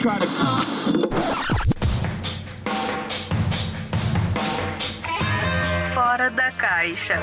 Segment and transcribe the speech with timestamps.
[0.00, 0.26] try to.
[5.94, 7.18] Fora da caixa.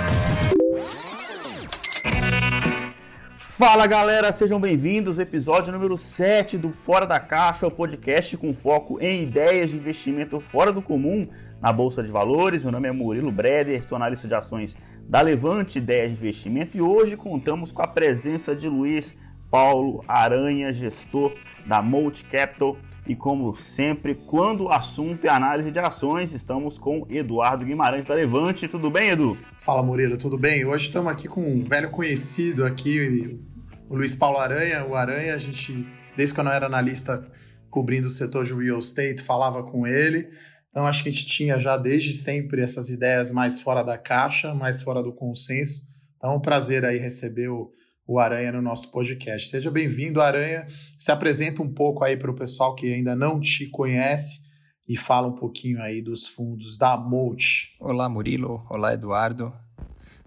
[3.38, 5.20] Fala galera, sejam bem-vindos.
[5.20, 10.40] Episódio número 7 do Fora da Caixa, o podcast com foco em ideias de investimento
[10.40, 11.28] fora do comum
[11.62, 12.64] na Bolsa de Valores.
[12.64, 14.76] Meu nome é Murilo Breder, sou analista de ações
[15.08, 19.16] da Levante Ideias de Investimento e hoje contamos com a presença de Luiz
[19.52, 22.78] Paulo Aranha, gestor da Multi Capital.
[23.06, 28.14] E como sempre, quando o assunto é análise de ações, estamos com Eduardo Guimarães da
[28.14, 28.70] Levante.
[28.70, 29.38] Tudo bem, Edu?
[29.60, 30.64] Fala, Murilo, tudo bem?
[30.64, 33.38] Hoje estamos aqui com um velho conhecido aqui,
[33.90, 34.86] o Luiz Paulo Aranha.
[34.86, 37.30] O Aranha, a gente, desde que eu não era analista
[37.70, 40.30] cobrindo o setor de real estate, falava com ele.
[40.70, 44.54] Então, acho que a gente tinha já desde sempre essas ideias mais fora da caixa,
[44.54, 45.82] mais fora do consenso.
[46.16, 47.74] Então, é um prazer aí receber o,
[48.12, 49.48] o Aranha no nosso podcast.
[49.48, 50.68] Seja bem-vindo, Aranha.
[50.98, 54.42] Se apresenta um pouco aí para o pessoal que ainda não te conhece
[54.86, 57.74] e fala um pouquinho aí dos fundos da Multi.
[57.80, 58.68] Olá, Murilo.
[58.70, 59.54] Olá, Eduardo.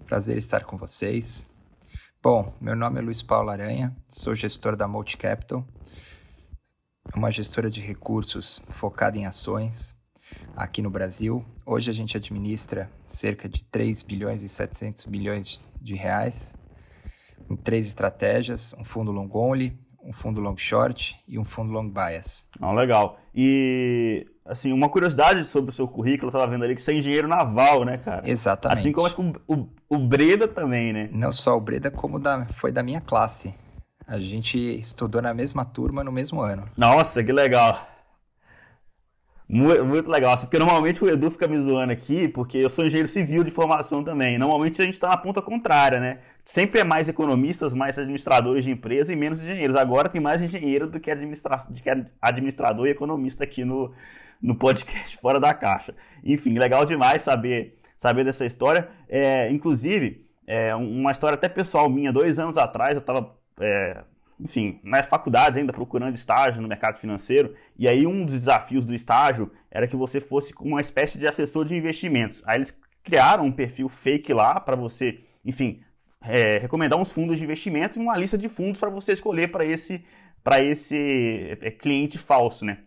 [0.07, 1.47] Prazer estar com vocês.
[2.23, 5.63] Bom, meu nome é Luiz Paulo Aranha, sou gestor da Multi Capital,
[7.15, 9.95] uma gestora de recursos focada em ações
[10.57, 11.45] aqui no Brasil.
[11.67, 16.55] Hoje a gente administra cerca de 3 bilhões e 700 milhões de reais
[17.47, 21.89] com três estratégias, um fundo long only, um fundo long short e um fundo long
[21.89, 22.48] bias.
[22.61, 23.19] Ah, legal.
[23.34, 26.97] E assim, uma curiosidade sobre o seu currículo, eu tava vendo ali que você é
[26.97, 28.28] engenheiro naval, né, cara?
[28.28, 28.78] Exatamente.
[28.78, 31.09] Assim como acho que o, o, o Breda também, né?
[31.12, 33.55] Não só o Breda, como da, foi da minha classe.
[34.06, 36.69] A gente estudou na mesma turma no mesmo ano.
[36.77, 37.89] Nossa, que legal.
[39.47, 43.09] Muito, legal, assim, porque normalmente o Edu fica me zoando aqui, porque eu sou engenheiro
[43.09, 44.39] civil de formação também.
[44.39, 46.20] Normalmente a gente está na ponta contrária, né?
[46.42, 49.77] Sempre é mais economistas, mais administradores de empresa e menos engenheiros.
[49.77, 51.91] Agora tem mais engenheiro do que, administra que
[52.23, 53.92] administrador e economista aqui no,
[54.41, 55.95] no podcast Fora da Caixa.
[56.25, 58.89] Enfim, legal demais saber, saber dessa história.
[59.08, 64.05] É, inclusive, é, uma história até pessoal minha, dois anos atrás, eu estava é,
[64.39, 68.95] enfim, na faculdade ainda procurando estágio no mercado financeiro, e aí um dos desafios do
[68.95, 72.42] estágio era que você fosse uma espécie de assessor de investimentos.
[72.46, 75.80] Aí eles criaram um perfil fake lá para você, enfim,
[76.22, 79.64] é, recomendar uns fundos de investimento e uma lista de fundos para você escolher para
[79.64, 80.05] esse,
[80.42, 82.78] para esse é, cliente falso, né?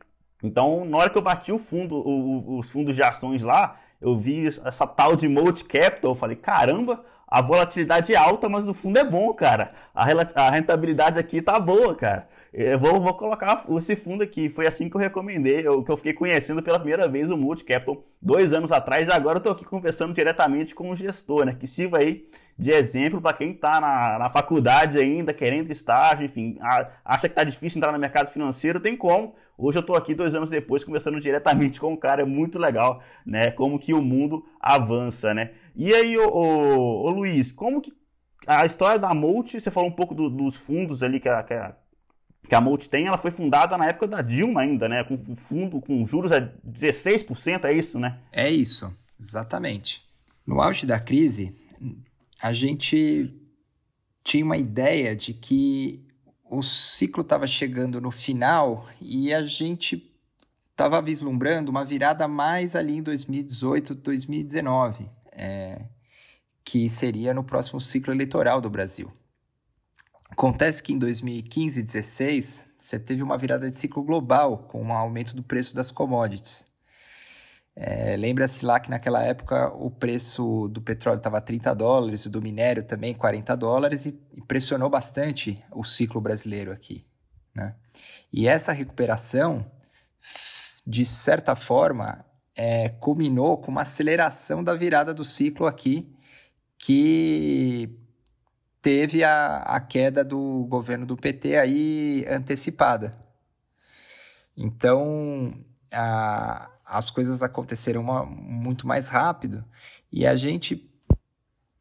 [0.44, 4.18] Então, na hora que eu bati o fundo, o, os fundos de ações lá, eu
[4.18, 8.74] vi essa tal de multi capital, eu falei, caramba, a volatilidade é alta, mas no
[8.74, 9.74] fundo é bom, cara.
[9.94, 12.28] A, rentabilidade aqui tá boa, cara.
[12.54, 14.50] Eu vou, vou colocar esse fundo aqui.
[14.50, 17.66] Foi assim que eu recomendei, eu, que eu fiquei conhecendo pela primeira vez o Multi
[17.66, 19.10] Capital dois anos atrás.
[19.10, 21.56] E agora eu tô aqui conversando diretamente com o gestor, né?
[21.60, 26.58] Que sirva aí de exemplo para quem está na, na faculdade ainda, querendo estágio, enfim,
[26.60, 29.36] a, acha que está difícil entrar no mercado financeiro, tem como.
[29.56, 33.02] Hoje eu estou aqui dois anos depois conversando diretamente com o cara, é muito legal,
[33.26, 33.52] né?
[33.52, 35.52] Como que o mundo avança, né?
[35.80, 37.94] E aí, ô, ô, ô Luiz, como que
[38.48, 41.54] a história da Multi, você falou um pouco do, dos fundos ali que a, que
[41.54, 41.76] a,
[42.50, 45.04] que a Multi tem, ela foi fundada na época da Dilma ainda, né?
[45.04, 48.18] Com fundo com juros a 16%, é isso, né?
[48.32, 50.02] É isso, exatamente.
[50.48, 51.56] No auge da crise,
[52.42, 53.32] a gente
[54.24, 56.04] tinha uma ideia de que
[56.50, 60.12] o ciclo estava chegando no final e a gente
[60.72, 65.86] estava vislumbrando uma virada mais ali em 2018, 2019, é,
[66.66, 69.12] que seria no próximo ciclo eleitoral do Brasil.
[70.30, 74.94] Acontece que em 2015 e 2016 você teve uma virada de ciclo global com um
[74.94, 76.66] aumento do preço das commodities.
[77.76, 82.42] É, Lembra-se lá que naquela época o preço do petróleo estava 30 dólares, o do
[82.42, 87.06] minério também 40 dólares e, e pressionou bastante o ciclo brasileiro aqui.
[87.54, 87.76] Né?
[88.34, 89.66] E essa recuperação,
[90.86, 92.26] de certa forma,
[92.58, 96.12] é, culminou com uma aceleração da virada do ciclo aqui,
[96.78, 97.96] que
[98.82, 103.16] teve a, a queda do governo do PT aí antecipada.
[104.56, 105.54] Então,
[105.92, 109.64] a, as coisas aconteceram uma, muito mais rápido
[110.12, 110.90] e a gente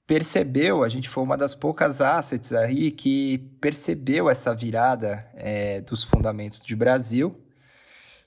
[0.07, 6.05] percebeu, a gente foi uma das poucas assets aí que percebeu essa virada é, dos
[6.05, 7.35] fundamentos de Brasil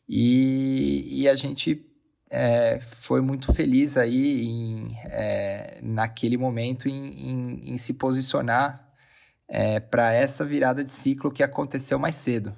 [0.07, 1.88] e, e a gente
[2.30, 8.88] é, foi muito feliz aí em, é, naquele momento em, em, em se posicionar
[9.48, 12.54] é, para essa virada de ciclo que aconteceu mais cedo.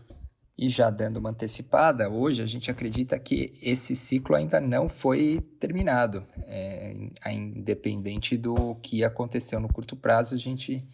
[0.58, 5.40] E já dando uma antecipada, hoje a gente acredita que esse ciclo ainda não foi
[5.60, 6.24] terminado.
[6.46, 6.94] É,
[7.32, 10.86] independente do que aconteceu no curto prazo, a gente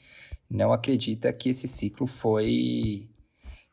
[0.50, 3.10] não acredita que esse ciclo foi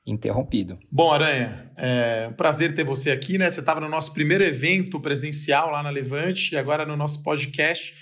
[0.07, 0.79] interrompido.
[0.91, 3.49] Bom, Aranha, é um prazer ter você aqui, né?
[3.49, 7.95] Você estava no nosso primeiro evento presencial lá na Levante e agora no nosso podcast.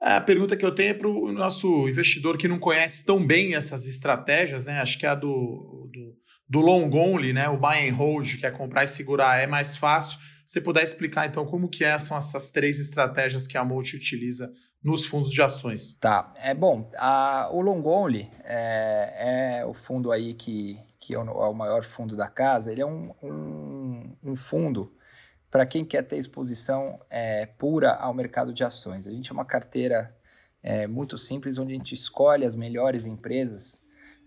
[0.00, 3.54] A pergunta que eu tenho é para o nosso investidor que não conhece tão bem
[3.54, 4.80] essas estratégias, né?
[4.80, 6.14] Acho que é a do, do,
[6.48, 7.48] do long only, né?
[7.48, 10.18] O buy and hold, que é comprar e segurar, é mais fácil.
[10.44, 13.96] Se você puder explicar, então, como que é, são essas três estratégias que a Multi
[13.96, 14.52] utiliza
[14.82, 15.94] nos fundos de ações.
[15.94, 21.18] Tá, é bom, a, o long only é, é o fundo aí que, que é
[21.18, 24.90] o, é o, maior fundo da casa, ele é um, um, um fundo
[25.50, 29.06] para quem quer ter exposição é, pura ao mercado de ações.
[29.06, 30.08] A gente é uma carteira
[30.62, 33.82] é, muito simples, onde a gente escolhe as melhores empresas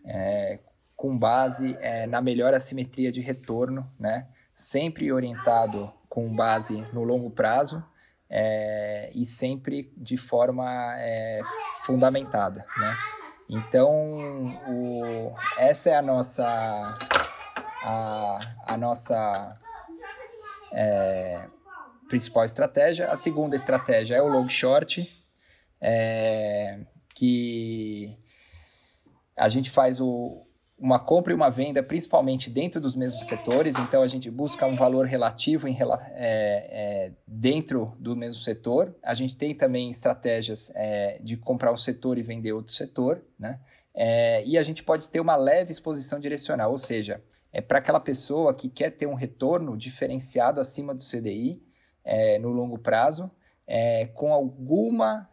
[0.05, 0.59] é,
[0.95, 4.27] com base é, na melhor assimetria de retorno, né?
[4.53, 7.83] sempre orientado com base no longo prazo
[8.29, 11.39] é, e sempre de forma é,
[11.85, 12.63] fundamentada.
[12.77, 13.16] Né?
[13.49, 16.45] Então, o, essa é a nossa,
[17.83, 19.57] a, a nossa
[20.71, 21.47] é,
[22.07, 23.09] principal estratégia.
[23.09, 25.01] A segunda estratégia é o long short,
[25.79, 26.79] é,
[27.15, 28.17] que
[29.35, 30.46] a gente faz o,
[30.79, 34.75] uma compra e uma venda principalmente dentro dos mesmos setores, então a gente busca um
[34.75, 38.95] valor relativo em, é, é, dentro do mesmo setor.
[39.01, 43.59] A gente tem também estratégias é, de comprar um setor e vender outro setor, né?
[43.99, 47.99] É, e a gente pode ter uma leve exposição direcional, ou seja, é para aquela
[47.99, 51.63] pessoa que quer ter um retorno diferenciado acima do CDI
[52.05, 53.31] é, no longo prazo,
[53.65, 55.27] é, com alguma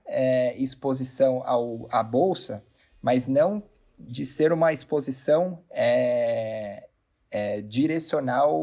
[0.56, 2.64] exposição ao, à bolsa,
[3.02, 3.62] mas não
[3.98, 6.88] de ser uma exposição é,
[7.30, 8.56] é, direcional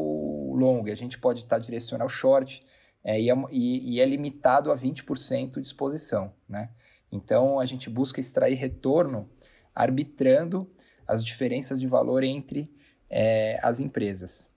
[0.54, 0.92] longa.
[0.92, 2.62] A gente pode estar direcional short
[3.04, 6.32] é, e, e, e, é limitado a 20% de exposição.
[6.48, 6.70] Né?
[7.10, 9.28] Então a gente busca extrair retorno
[9.74, 10.70] arbitrando
[11.06, 12.70] as diferenças de valor entre
[13.10, 14.48] é, as empresas.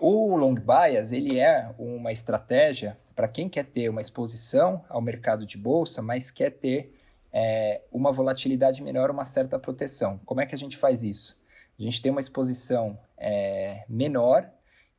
[0.00, 5.44] O long bias ele é uma estratégia para quem quer ter uma exposição ao mercado
[5.44, 6.98] de bolsa, mas quer ter
[7.32, 10.18] é, uma volatilidade menor, uma certa proteção.
[10.24, 11.36] Como é que a gente faz isso?
[11.78, 14.50] A gente tem uma exposição é, menor,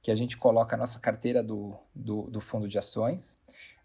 [0.01, 3.37] que a gente coloca a nossa carteira do, do, do, fundo de ações,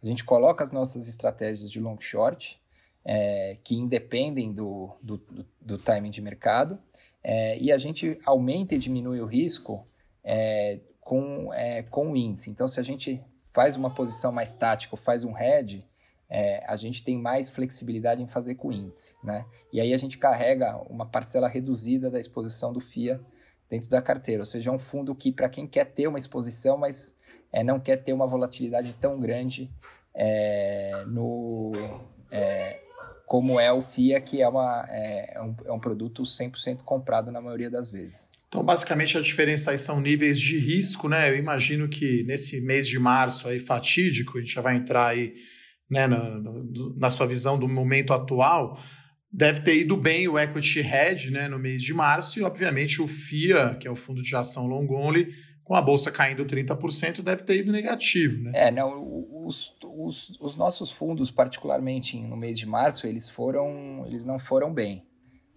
[0.02, 2.60] a gente coloca as nossas estratégias de long short,
[3.04, 5.20] é, que independem do, do,
[5.60, 6.78] do timing de mercado,
[7.22, 9.87] é, e a gente aumenta e diminui o risco
[10.25, 12.50] é, com, é, com o índice.
[12.50, 13.22] Então, se a gente
[13.52, 15.87] faz uma posição mais tática faz um hedge,
[16.28, 19.14] é, a gente tem mais flexibilidade em fazer com índice.
[19.23, 19.44] Né?
[19.73, 23.20] E aí a gente carrega uma parcela reduzida da exposição do FIA
[23.69, 24.43] dentro da carteira.
[24.43, 27.17] Ou seja, é um fundo que, para quem quer ter uma exposição, mas
[27.52, 29.70] é, não quer ter uma volatilidade tão grande
[30.14, 31.73] é, no,
[32.31, 32.81] é,
[33.26, 37.31] como é o FIA, que é, uma, é, é, um, é um produto 100% comprado
[37.31, 38.31] na maioria das vezes.
[38.49, 41.29] Então, basicamente, a diferença aí são níveis de risco, né?
[41.29, 45.34] Eu imagino que nesse mês de março aí fatídico, a gente já vai entrar aí
[45.90, 46.40] né, na,
[46.96, 48.78] na sua visão do momento atual,
[49.32, 53.06] deve ter ido bem o equity hedge né, no mês de março e, obviamente, o
[53.06, 57.42] FIA, que é o fundo de ação long only, com a bolsa caindo 30%, deve
[57.42, 58.52] ter ido negativo, né?
[58.54, 64.24] É, não, os, os, os, nossos fundos, particularmente no mês de março, eles foram, eles
[64.24, 65.04] não foram bem.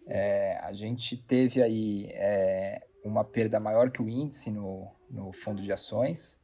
[0.08, 5.62] É, a gente teve aí é, uma perda maior que o índice no, no fundo
[5.62, 6.39] de ações,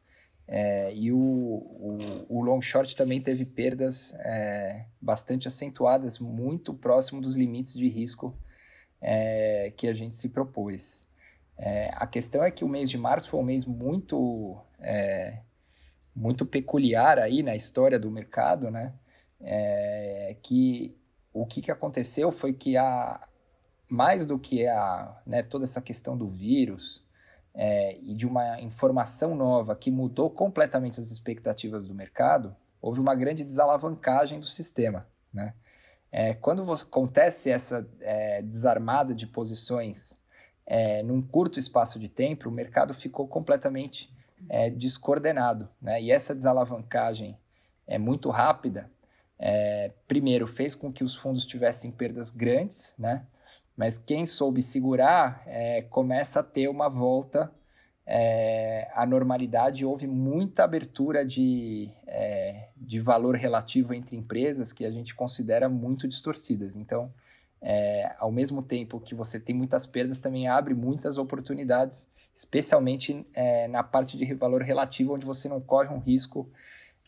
[0.48, 1.98] é, e o, o,
[2.30, 8.38] o, long short também teve perdas é, bastante acentuadas, muito próximo dos limites de risco
[9.02, 11.08] é, que a gente se propôs.
[11.58, 15.42] É, a questão é que o mês de março foi um mês muito, é,
[16.16, 18.94] muito peculiar aí na história do mercado, né?
[19.42, 20.96] É, que
[21.34, 23.28] o que, que aconteceu foi que a,
[23.90, 27.05] mais do que a, né, toda essa questão do vírus
[27.56, 33.16] é, e de uma informação nova que mudou completamente as expectativas do mercado, houve uma
[33.16, 35.54] grande desalavancagem do sistema, né?
[36.12, 40.18] É, quando acontece essa é, desarmada de posições
[40.66, 44.14] é, num curto espaço de tempo, o mercado ficou completamente
[44.48, 45.68] é, descoordenado.
[45.82, 46.02] Né?
[46.02, 47.38] E essa desalavancagem
[47.86, 48.90] é muito rápida,
[49.38, 53.26] é, primeiro, fez com que os fundos tivessem perdas grandes, né?
[53.76, 57.52] Mas quem soube segurar é, começa a ter uma volta
[58.06, 59.86] é, à normalidade.
[59.86, 66.08] Houve muita abertura de, é, de valor relativo entre empresas que a gente considera muito
[66.08, 66.76] distorcidas.
[66.76, 67.12] Então,
[67.62, 73.68] é, ao mesmo tempo que você tem muitas perdas, também abre muitas oportunidades, especialmente é,
[73.68, 76.48] na parte de valor relativo, onde você não corre um risco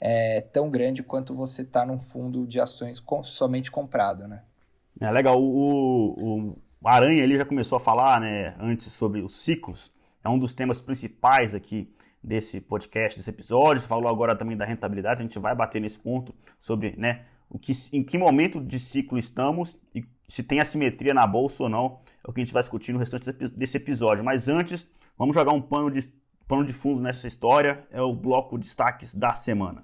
[0.01, 4.41] é, tão grande quanto você está num fundo de ações com, somente comprado, né?
[4.99, 5.41] É legal.
[5.41, 9.91] O, o, o Aranha ali já começou a falar né, antes sobre os ciclos,
[10.23, 11.89] é um dos temas principais aqui
[12.23, 13.81] desse podcast, desse episódio.
[13.81, 17.57] Você falou agora também da rentabilidade, a gente vai bater nesse ponto sobre né, o
[17.57, 21.99] que, em que momento de ciclo estamos e se tem assimetria na bolsa ou não.
[22.25, 24.23] É o que a gente vai discutir no restante desse episódio.
[24.23, 24.85] Mas antes,
[25.17, 26.01] vamos jogar um pano de,
[26.47, 27.87] pano de fundo nessa história.
[27.89, 29.83] É o bloco destaques da semana.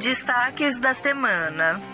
[0.00, 1.91] Destaques da semana.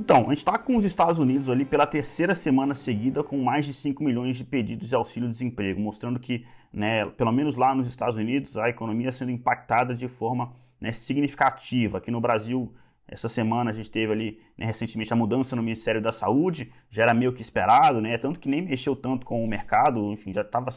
[0.00, 3.66] Então, a gente está com os Estados Unidos ali pela terceira semana seguida com mais
[3.66, 8.16] de 5 milhões de pedidos de auxílio-desemprego, mostrando que, né, pelo menos lá nos Estados
[8.16, 11.98] Unidos, a economia sendo impactada de forma né, significativa.
[11.98, 12.72] Aqui no Brasil,
[13.08, 17.02] essa semana a gente teve ali né, recentemente a mudança no Ministério da Saúde, já
[17.02, 18.16] era meio que esperado, né?
[18.18, 20.70] Tanto que nem mexeu tanto com o mercado, enfim, já estava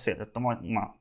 [0.64, 0.96] uma,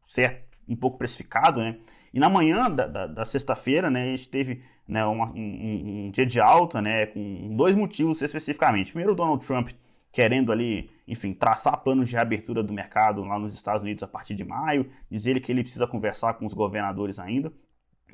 [0.00, 1.78] certo, um pouco precificado, né?
[2.16, 6.10] E na manhã da, da, da sexta-feira, né, a gente teve né, uma, um, um,
[6.10, 8.90] dia de alta, né, com dois motivos especificamente.
[8.90, 9.68] Primeiro, o Donald Trump
[10.10, 14.34] querendo ali, enfim, traçar planos de reabertura do mercado lá nos Estados Unidos a partir
[14.34, 17.52] de maio, dizer que ele precisa conversar com os governadores ainda.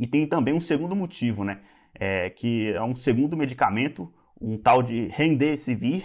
[0.01, 1.61] E tem também um segundo motivo, né,
[1.95, 6.05] é, que é um segundo medicamento, um tal de Remdesivir,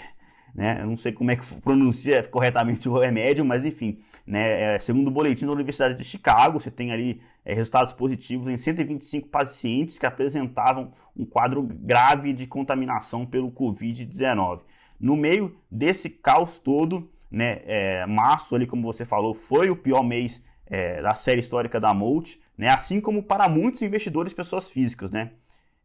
[0.58, 0.80] né?
[0.82, 4.76] Eu não sei como é que pronuncia corretamente o remédio, mas enfim, né?
[4.76, 8.58] É, segundo o boletim da Universidade de Chicago, você tem ali é, resultados positivos em
[8.58, 14.62] 125 pacientes que apresentavam um quadro grave de contaminação pelo Covid-19.
[15.00, 17.62] No meio desse caos todo, né?
[17.66, 21.94] É, março ali, como você falou, foi o pior mês é, da série histórica da
[21.94, 22.70] Molt, né?
[22.70, 25.34] Assim como para muitos investidores, pessoas físicas, né?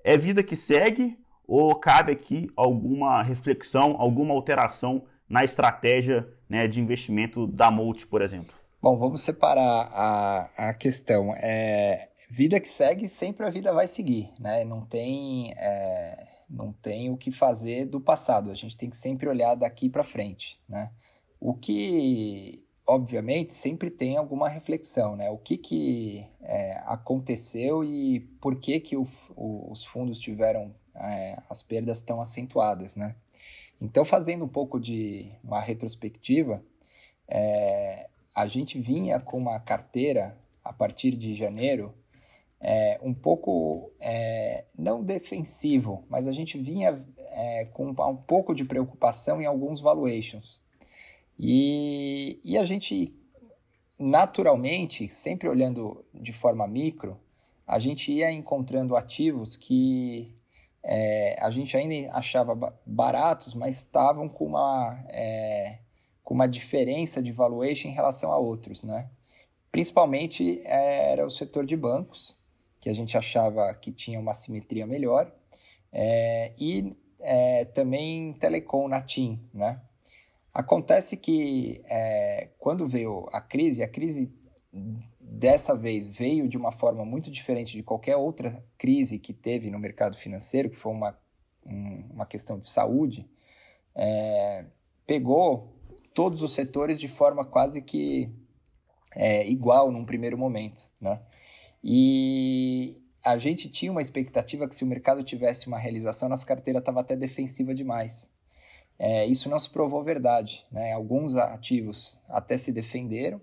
[0.03, 6.81] É vida que segue ou cabe aqui alguma reflexão, alguma alteração na estratégia né, de
[6.81, 8.55] investimento da Molt, por exemplo?
[8.81, 11.33] Bom, vamos separar a, a questão.
[11.37, 14.65] É, vida que segue, sempre a vida vai seguir, né?
[14.65, 18.51] Não tem, é, não tem o que fazer do passado.
[18.51, 20.91] A gente tem que sempre olhar daqui para frente, né?
[21.39, 25.31] O que, obviamente, sempre tem alguma reflexão, né?
[25.31, 29.07] O que, que é, aconteceu e por que, que o,
[29.37, 33.17] o, os fundos tiveram é, as perdas estão acentuadas, né?
[33.81, 36.63] Então, fazendo um pouco de uma retrospectiva,
[37.27, 41.95] é, a gente vinha com uma carteira a partir de janeiro
[42.61, 48.65] é, um pouco é, não defensivo, mas a gente vinha é, com um pouco de
[48.65, 50.61] preocupação em alguns valuations.
[51.37, 53.13] E, e a gente,
[53.99, 57.19] naturalmente, sempre olhando de forma micro,
[57.67, 60.33] a gente ia encontrando ativos que
[60.85, 65.79] é, a gente ainda achava baratos, mas estavam com uma, é,
[66.25, 69.09] com uma diferença de valuation em relação a outros, né?
[69.71, 72.37] Principalmente é, era o setor de bancos,
[72.81, 75.33] que a gente achava que tinha uma simetria melhor,
[75.93, 79.81] é, e é, também telecom na TIM, né?
[80.53, 84.31] Acontece que é, quando veio a crise, a crise
[85.33, 89.79] dessa vez veio de uma forma muito diferente de qualquer outra crise que teve no
[89.79, 91.19] mercado financeiro, que foi uma,
[91.67, 93.27] um, uma questão de saúde,
[93.95, 94.67] é,
[95.07, 95.73] pegou
[96.13, 98.31] todos os setores de forma quase que
[99.15, 101.21] é, igual num primeiro momento, né?
[101.83, 106.79] E a gente tinha uma expectativa que se o mercado tivesse uma realização, nossa carteira
[106.79, 108.31] estava até defensiva demais.
[108.99, 110.93] É, isso não se provou verdade, né?
[110.93, 113.41] Alguns ativos até se defenderam,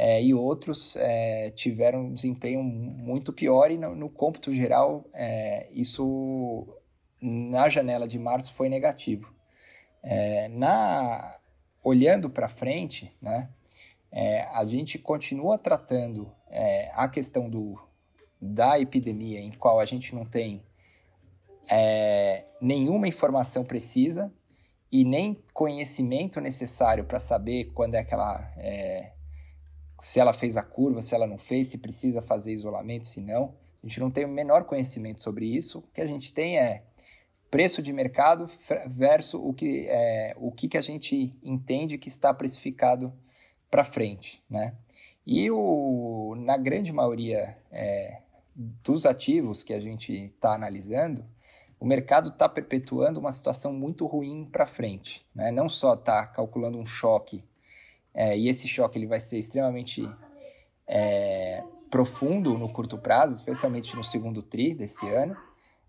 [0.00, 5.68] é, e outros é, tiveram um desempenho muito pior, e no, no cômputo geral, é,
[5.72, 6.68] isso
[7.20, 9.34] na janela de março foi negativo.
[10.00, 11.36] É, na,
[11.82, 13.48] olhando para frente, né,
[14.12, 17.76] é, a gente continua tratando é, a questão do,
[18.40, 20.62] da epidemia, em qual a gente não tem
[22.62, 24.32] nenhuma informação precisa
[24.90, 28.50] e nem conhecimento necessário para saber quando é que ela
[29.98, 33.54] se ela fez a curva, se ela não fez, se precisa fazer isolamento, se não.
[33.82, 35.80] A gente não tem o menor conhecimento sobre isso.
[35.80, 36.84] O que a gente tem é
[37.50, 38.46] preço de mercado
[38.86, 43.12] versus o que, é, o que, que a gente entende que está precificado
[43.70, 44.74] para frente, né?
[45.26, 48.22] E o, na grande maioria é,
[48.82, 51.24] dos ativos que a gente está analisando,
[51.78, 55.24] o mercado está perpetuando uma situação muito ruim para frente.
[55.34, 55.50] Né?
[55.50, 57.44] Não só está calculando um choque
[58.20, 60.02] é, e esse choque ele vai ser extremamente
[60.88, 65.36] é, profundo no curto prazo, especialmente no segundo TRI desse ano.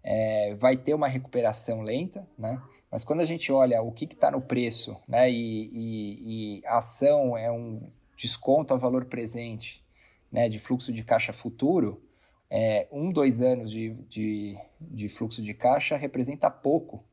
[0.03, 2.62] É, vai ter uma recuperação lenta, né?
[2.91, 6.77] Mas quando a gente olha o que está no preço, né, e, e, e, a
[6.77, 9.83] ação é um desconto a valor presente,
[10.31, 12.00] né, de fluxo de caixa futuro,
[12.48, 17.03] é, um, dois anos de, de, de fluxo de caixa representa pouco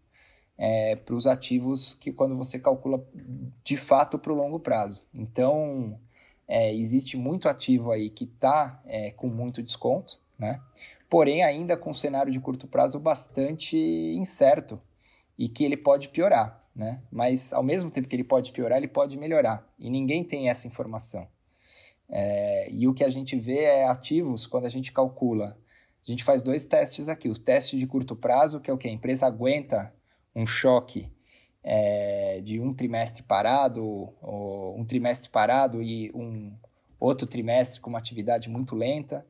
[0.58, 3.04] é, para os ativos que quando você calcula
[3.62, 5.00] de fato para o longo prazo.
[5.12, 5.98] Então,
[6.48, 10.60] é, existe muito ativo aí que está é, com muito desconto, né?
[11.08, 14.80] porém ainda com um cenário de curto prazo bastante incerto
[15.38, 16.64] e que ele pode piorar.
[16.74, 17.00] Né?
[17.10, 19.66] Mas ao mesmo tempo que ele pode piorar, ele pode melhorar.
[19.78, 21.26] E ninguém tem essa informação.
[22.08, 25.58] É, e o que a gente vê é ativos quando a gente calcula.
[26.06, 27.28] A gente faz dois testes aqui.
[27.28, 28.86] O teste de curto prazo, que é o que?
[28.88, 29.92] A empresa aguenta
[30.36, 31.10] um choque
[31.64, 36.52] é, de um trimestre parado, um trimestre parado e um
[37.00, 39.26] outro trimestre com uma atividade muito lenta.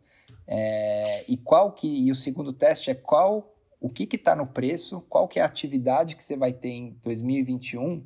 [0.46, 5.00] É, e qual que e o segundo teste é qual o que está no preço,
[5.08, 8.04] qual que é a atividade que você vai ter em 2021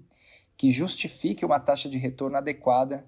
[0.56, 3.04] que justifique uma taxa de retorno adequada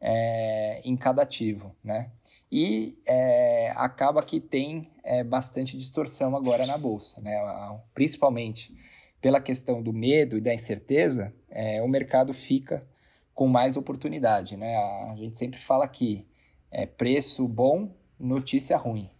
[0.00, 2.10] é, em cada ativo, né?
[2.50, 7.36] E é, acaba que tem é, bastante distorção agora na bolsa, né?
[7.94, 8.74] Principalmente
[9.26, 12.86] pela questão do medo e da incerteza, é, o mercado fica
[13.34, 14.76] com mais oportunidade, né?
[15.10, 16.24] A gente sempre fala que
[16.70, 19.10] é preço bom, notícia ruim.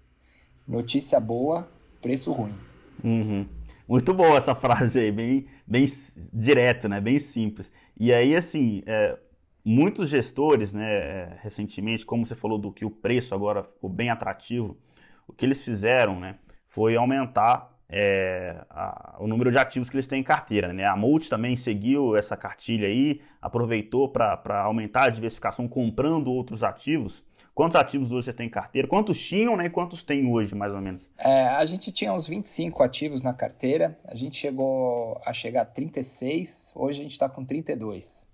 [0.65, 1.69] Notícia boa,
[2.01, 2.55] preço ruim.
[3.03, 3.49] Uhum.
[3.89, 5.85] Muito boa essa frase aí, bem, bem
[6.33, 7.01] direto, né?
[7.01, 7.73] Bem simples.
[7.99, 9.19] E aí, assim, é,
[9.65, 14.09] muitos gestores, né, é, recentemente, como você falou do que o preço agora ficou bem
[14.09, 14.79] atrativo,
[15.27, 20.07] o que eles fizeram, né, foi aumentar é, a, o número de ativos que eles
[20.07, 20.73] têm em carteira.
[20.73, 20.85] Né?
[20.85, 27.25] A Multi também seguiu essa cartilha aí, aproveitou para aumentar a diversificação comprando outros ativos.
[27.55, 28.87] Quantos ativos hoje você tem em carteira?
[28.87, 29.65] Quantos tinham, né?
[29.65, 31.11] E quantos tem hoje, mais ou menos?
[31.17, 33.99] É, a gente tinha uns 25 ativos na carteira.
[34.05, 36.75] A gente chegou a chegar a 36.
[36.77, 38.29] Hoje a gente está com 32.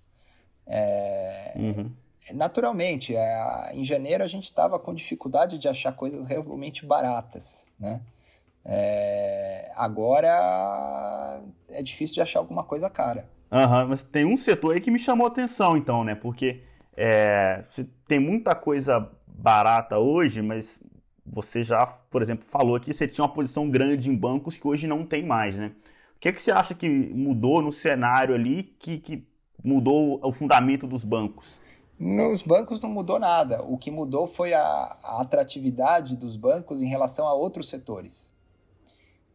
[0.67, 1.93] É, uhum.
[2.33, 8.01] Naturalmente, é, em janeiro a gente estava com dificuldade de achar coisas realmente baratas, né?
[8.65, 13.27] É, agora é difícil de achar alguma coisa cara.
[13.51, 16.15] Uhum, mas tem um setor aí que me chamou a atenção, então, né?
[16.15, 16.63] Porque
[16.97, 17.63] é,
[18.07, 20.81] tem muita coisa barata hoje, mas
[21.25, 24.87] você já, por exemplo, falou que você tinha uma posição grande em bancos que hoje
[24.87, 25.73] não tem mais, né?
[26.17, 29.27] O que, é que você acha que mudou no cenário ali que, que
[29.63, 31.61] mudou o fundamento dos bancos?
[31.99, 33.63] Nos bancos não mudou nada.
[33.63, 34.63] O que mudou foi a,
[35.03, 38.32] a atratividade dos bancos em relação a outros setores.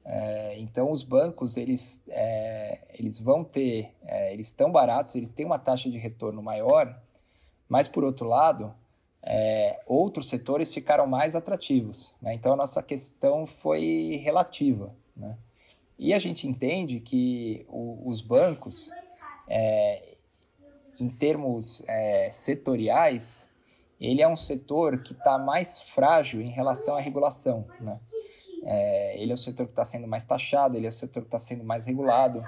[0.09, 5.45] É, então, os bancos, eles, é, eles vão ter, é, eles estão baratos, eles têm
[5.45, 6.97] uma taxa de retorno maior,
[7.67, 8.73] mas, por outro lado,
[9.21, 12.15] é, outros setores ficaram mais atrativos.
[12.21, 12.33] Né?
[12.33, 14.95] Então, a nossa questão foi relativa.
[15.13, 15.37] Né?
[15.99, 18.89] E a gente entende que o, os bancos,
[19.45, 20.15] é,
[20.97, 23.49] em termos é, setoriais,
[23.99, 27.67] ele é um setor que está mais frágil em relação à regulação.
[27.81, 27.99] Né?
[28.63, 31.27] É, ele é o setor que está sendo mais taxado, ele é o setor que
[31.27, 32.43] está sendo mais regulado.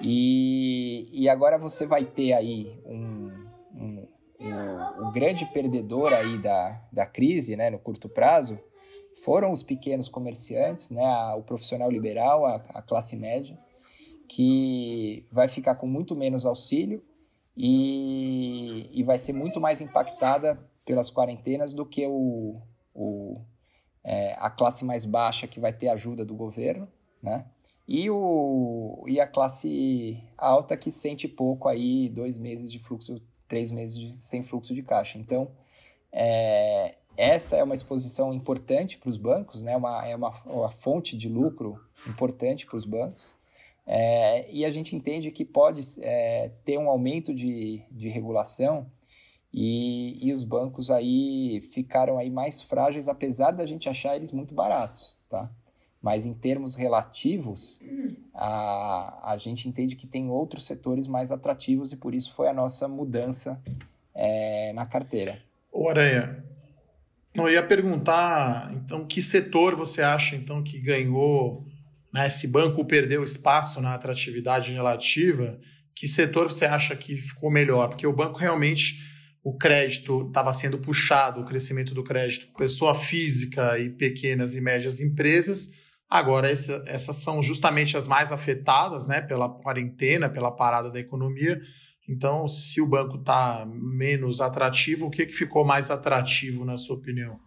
[0.00, 4.06] E, e agora você vai ter aí um, um
[4.40, 8.58] o, o, grande perdedor aí da, da crise, né, no curto prazo,
[9.22, 13.58] foram os pequenos comerciantes, né, a, o profissional liberal, a, a, classe média,
[14.26, 17.02] que vai ficar com muito menos auxílio
[17.54, 22.54] e, e vai ser muito mais impactada pelas quarentenas do que o,
[22.94, 23.34] o
[24.04, 26.88] é, a classe mais baixa que vai ter ajuda do governo,
[27.22, 27.46] né?
[27.86, 33.70] E, o, e a classe alta que sente pouco aí, dois meses de fluxo três
[33.72, 35.18] meses de, sem fluxo de caixa.
[35.18, 35.50] Então,
[36.12, 39.76] é, essa é uma exposição importante para os bancos, né?
[39.76, 41.72] uma, é uma, uma fonte de lucro
[42.08, 43.34] importante para os bancos.
[43.84, 48.86] É, e a gente entende que pode é, ter um aumento de, de regulação
[49.52, 54.54] e, e os bancos aí ficaram aí mais frágeis, apesar da gente achar eles muito
[54.54, 55.50] baratos, tá?
[56.00, 57.78] Mas em termos relativos,
[58.34, 62.54] a, a gente entende que tem outros setores mais atrativos e por isso foi a
[62.54, 63.60] nossa mudança
[64.14, 65.42] é, na carteira.
[65.70, 66.42] Ô Aranha,
[67.34, 71.64] eu ia perguntar, então, que setor você acha então que ganhou,
[72.12, 75.58] né, esse banco perdeu espaço na atratividade relativa,
[75.94, 77.88] que setor você acha que ficou melhor?
[77.88, 79.00] Porque o banco realmente,
[79.42, 85.00] o crédito estava sendo puxado, o crescimento do crédito, pessoa física e pequenas e médias
[85.00, 85.70] empresas,
[86.10, 91.60] Agora, essa, essas são justamente as mais afetadas né, pela quarentena, pela parada da economia.
[92.08, 96.96] Então, se o banco está menos atrativo, o que, que ficou mais atrativo, na sua
[96.96, 97.38] opinião?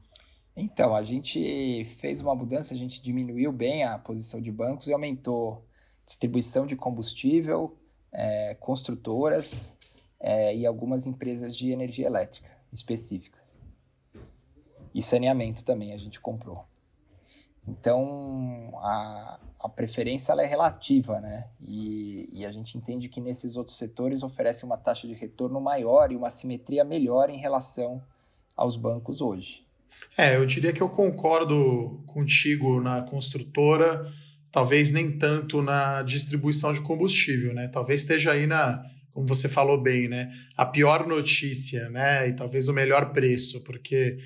[0.56, 4.94] Então, a gente fez uma mudança, a gente diminuiu bem a posição de bancos e
[4.94, 5.68] aumentou
[6.06, 7.78] distribuição de combustível,
[8.14, 9.76] é, construtoras
[10.24, 13.54] é, e algumas empresas de energia elétrica específicas.
[14.96, 16.66] E saneamento também a gente comprou.
[17.68, 21.50] Então, a, a preferência ela é relativa, né?
[21.62, 26.12] E, e, a gente entende que nesses outros setores oferece uma taxa de retorno maior
[26.12, 28.04] e uma simetria melhor em relação
[28.56, 29.66] aos bancos hoje.
[30.18, 34.12] É, eu diria que eu concordo contigo na construtora,
[34.52, 37.70] talvez nem tanto na distribuição de combustível, né?
[37.70, 40.32] Talvez esteja aí na, como você falou bem, né?
[40.58, 42.28] A pior notícia, né?
[42.28, 44.18] E talvez o melhor preço, porque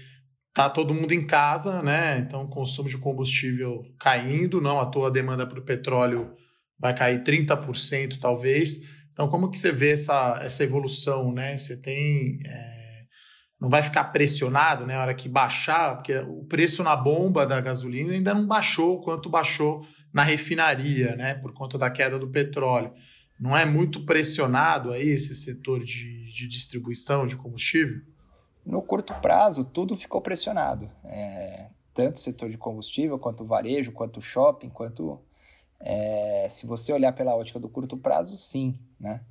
[0.53, 2.19] tá todo mundo em casa, né?
[2.19, 6.33] Então o consumo de combustível caindo, não à toa a demanda para o petróleo
[6.79, 8.79] vai cair 30% talvez.
[9.11, 11.57] Então como que você vê essa, essa evolução, né?
[11.57, 12.77] Você tem é
[13.59, 14.95] não vai ficar pressionado, né?
[14.95, 19.29] Na hora que baixar, porque o preço na bomba da gasolina ainda não baixou quanto
[19.29, 21.33] baixou na refinaria, né?
[21.35, 22.93] Por conta da queda do petróleo.
[23.39, 28.01] Não é muito pressionado aí esse setor de, de distribuição de combustível?
[28.65, 30.89] No curto prazo, tudo ficou pressionado.
[31.05, 35.19] É, tanto o setor de combustível, quanto o varejo, quanto o shopping, quanto.
[35.79, 39.21] É, se você olhar pela ótica do curto prazo, sim, né?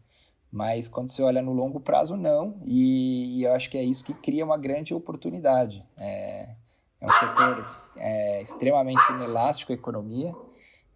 [0.51, 2.61] Mas quando você olha no longo prazo, não.
[2.65, 5.85] E, e eu acho que é isso que cria uma grande oportunidade.
[5.97, 6.55] É,
[7.01, 10.35] é um setor é, extremamente inelástico à economia,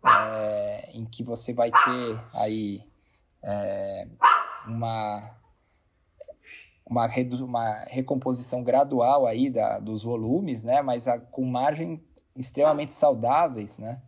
[0.07, 2.90] é, em que você vai ter aí
[3.43, 4.07] é,
[4.67, 5.37] uma,
[6.87, 7.09] uma,
[7.43, 10.83] uma recomposição gradual aí da, dos volumes, né?
[10.83, 12.03] mas a, com margem
[12.37, 14.01] extremamente saudáveis, né?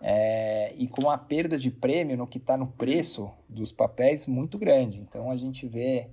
[0.00, 4.58] é, e com uma perda de prêmio no que está no preço dos papéis muito
[4.58, 5.00] grande.
[5.00, 6.10] Então a gente vê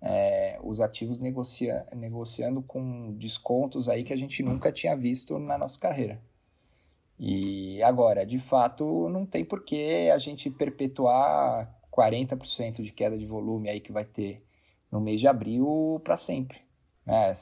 [0.00, 5.56] é, os ativos negocia negociando com descontos aí que a gente nunca tinha visto na
[5.56, 6.20] nossa carreira.
[7.18, 13.26] E agora, de fato, não tem por que a gente perpetuar 40% de queda de
[13.26, 14.42] volume aí que vai ter
[14.90, 16.58] no mês de abril para sempre.
[17.06, 17.32] É,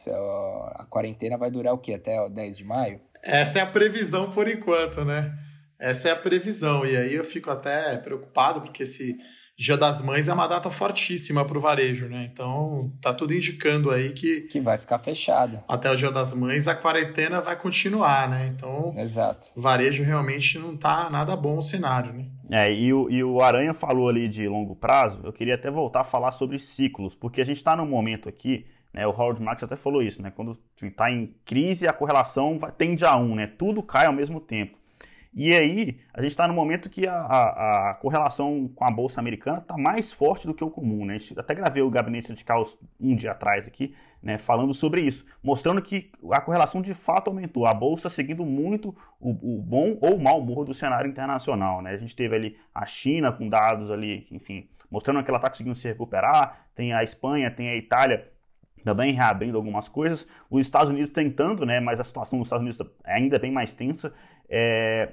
[0.75, 1.95] a quarentena vai durar o quê?
[1.95, 3.01] Até o 10 de maio?
[3.23, 5.33] Essa é a previsão por enquanto, né?
[5.79, 6.85] Essa é a previsão.
[6.85, 9.17] E aí eu fico até preocupado, porque esse
[9.59, 12.29] Dia das Mães é uma data fortíssima para o varejo, né?
[12.33, 14.43] Então tá tudo indicando aí que.
[14.43, 15.62] Que vai ficar fechada.
[15.69, 18.47] Até o Dia das Mães a quarentena vai continuar, né?
[18.47, 18.95] Então.
[18.97, 19.47] Exato.
[19.55, 22.27] O varejo realmente não tá nada bom o cenário, né?
[22.51, 26.01] É, e o, e o Aranha falou ali de longo prazo, eu queria até voltar
[26.01, 29.65] a falar sobre ciclos, porque a gente está num momento aqui né, o Howard Marks
[29.65, 30.31] até falou isso, né?
[30.31, 33.47] Quando está em crise, a correlação vai, tende a um, né?
[33.47, 34.79] Tudo cai ao mesmo tempo.
[35.35, 39.18] E aí, a gente está no momento que a, a, a, correlação com a Bolsa
[39.18, 41.07] Americana está mais forte do que o comum.
[41.07, 41.14] Né?
[41.14, 45.01] A gente até gravei o Gabinete de Caos um dia atrás aqui, né, falando sobre
[45.01, 47.66] isso, mostrando que a correlação de fato aumentou.
[47.66, 51.81] A Bolsa seguindo muito o, o bom ou mau humor do cenário internacional.
[51.81, 51.92] Né?
[51.92, 55.75] A gente teve ali a China com dados ali, enfim, mostrando que ela está conseguindo
[55.75, 58.31] se recuperar, tem a Espanha, tem a Itália
[58.85, 62.95] também reabrindo algumas coisas, os Estados Unidos tentando, né, mas a situação nos Estados Unidos
[63.05, 64.12] é ainda bem mais tensa.
[64.49, 65.12] É,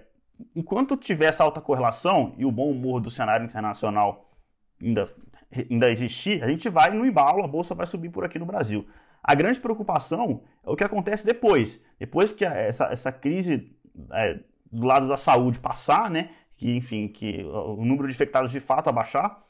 [0.55, 4.29] enquanto tiver essa alta correlação e o bom humor do cenário internacional
[4.81, 5.07] ainda,
[5.69, 8.87] ainda existir, a gente vai no embalo, a bolsa vai subir por aqui no Brasil.
[9.23, 11.79] A grande preocupação é o que acontece depois.
[11.99, 13.75] Depois que essa, essa crise
[14.13, 14.39] é,
[14.71, 16.29] do lado da saúde passar, né?
[16.55, 19.43] Que, enfim, que o número de infectados de fato abaixar,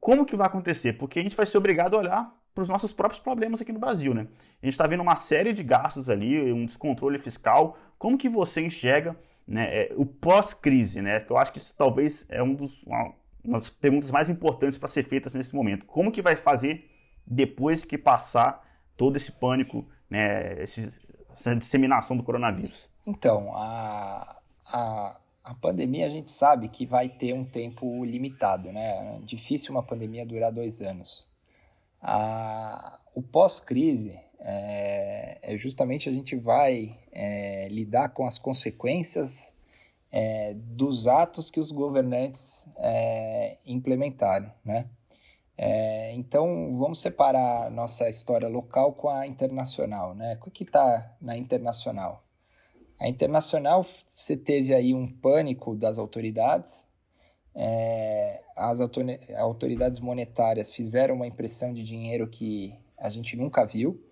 [0.00, 0.94] como que vai acontecer?
[0.94, 3.78] Porque a gente vai ser obrigado a olhar para os nossos próprios problemas aqui no
[3.78, 4.28] Brasil, né?
[4.62, 7.76] A gente está vendo uma série de gastos ali, um descontrole fiscal.
[7.98, 9.16] Como que você enxerga
[9.46, 13.14] né, é, o pós-crise, né, que eu acho que isso talvez é um dos, uma,
[13.44, 15.86] uma das perguntas mais importantes para ser feitas nesse momento.
[15.86, 16.90] Como que vai fazer
[17.26, 18.64] depois que passar
[18.96, 20.92] todo esse pânico, né, esse,
[21.32, 22.88] essa disseminação do coronavírus?
[23.06, 29.16] Então, a, a, a pandemia a gente sabe que vai ter um tempo limitado, né?
[29.16, 31.24] É difícil uma pandemia durar dois anos.
[32.02, 39.52] A, o pós-crise é, é, justamente a gente vai é, lidar com as consequências
[40.12, 44.88] é, dos atos que os governantes é, implementaram, né?
[45.58, 50.38] É, então, vamos separar nossa história local com a internacional, né?
[50.46, 52.22] O que está na internacional?
[53.00, 56.84] A internacional, você teve aí um pânico das autoridades,
[57.52, 64.05] é, as autoridades monetárias fizeram uma impressão de dinheiro que a gente nunca viu,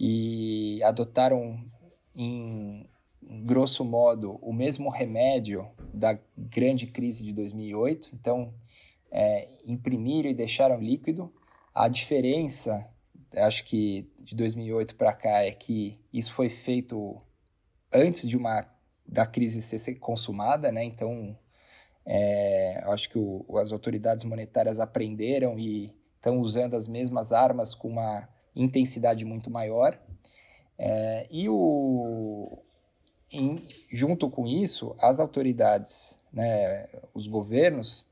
[0.00, 1.62] e adotaram,
[2.16, 2.88] em
[3.44, 8.08] grosso modo, o mesmo remédio da grande crise de 2008.
[8.14, 8.54] Então,
[9.10, 11.30] é, imprimiram e deixaram líquido.
[11.74, 12.88] A diferença,
[13.36, 17.20] acho que de 2008 para cá, é que isso foi feito
[17.92, 18.66] antes de uma
[19.06, 20.82] da crise ser consumada, né?
[20.82, 21.36] Então,
[22.06, 27.88] é, acho que o, as autoridades monetárias aprenderam e estão usando as mesmas armas com
[27.88, 29.98] uma intensidade muito maior.
[30.78, 32.58] É, e, o,
[33.30, 33.54] em,
[33.92, 38.06] junto com isso, as autoridades, né, os governos,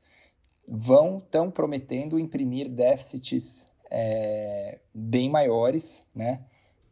[0.67, 6.41] vão estão prometendo imprimir déficits é, bem maiores, né,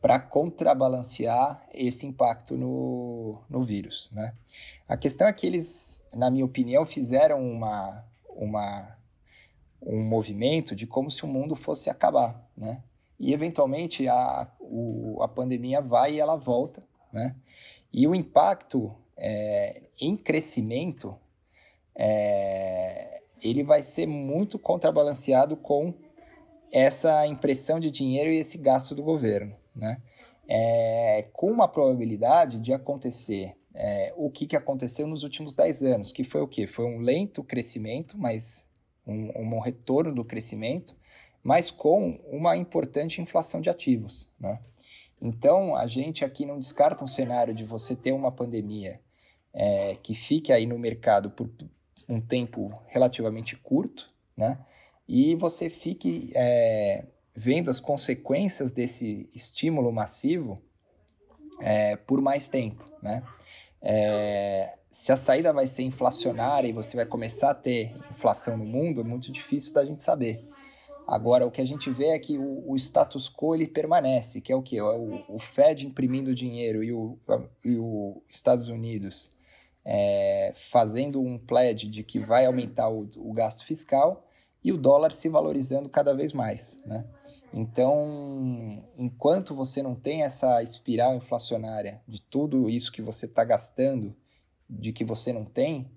[0.02, 4.34] para contrabalancear esse impacto no, no vírus, né.
[4.88, 8.98] A questão é que eles, na minha opinião, fizeram uma, uma,
[9.82, 12.82] um movimento de como se o mundo fosse acabar, né,
[13.20, 17.36] e eventualmente a, o, a pandemia vai e ela volta, né,
[17.92, 21.18] e o impacto é, em crescimento
[21.96, 25.94] é, ele vai ser muito contrabalanceado com
[26.72, 30.02] essa impressão de dinheiro e esse gasto do governo, né?
[30.50, 36.12] É, com uma probabilidade de acontecer é, o que, que aconteceu nos últimos 10 anos,
[36.12, 36.66] que foi o quê?
[36.66, 38.66] Foi um lento crescimento, mas
[39.06, 40.96] um, um retorno do crescimento,
[41.48, 44.60] mas com uma importante inflação de ativos, né?
[45.22, 49.00] Então, a gente aqui não descarta um cenário de você ter uma pandemia
[49.54, 51.50] é, que fique aí no mercado por
[52.10, 54.60] um tempo relativamente curto, né?
[55.08, 60.62] E você fique é, vendo as consequências desse estímulo massivo
[61.62, 63.24] é, por mais tempo, né?
[63.82, 68.66] É, se a saída vai ser inflacionária e você vai começar a ter inflação no
[68.66, 70.46] mundo, é muito difícil da gente saber.
[71.08, 74.52] Agora, o que a gente vê é que o, o status quo ele permanece, que
[74.52, 74.78] é o que?
[74.78, 77.17] É o, o Fed imprimindo dinheiro e os
[77.63, 79.32] e o Estados Unidos
[79.89, 84.28] é, fazendo um pledge de que vai aumentar o, o, gasto fiscal
[84.62, 87.06] e o dólar se valorizando cada vez mais, né?
[87.54, 94.13] Então, enquanto você não tem essa espiral inflacionária de tudo isso que você está gastando,
[94.70, 95.89] de que você não tem,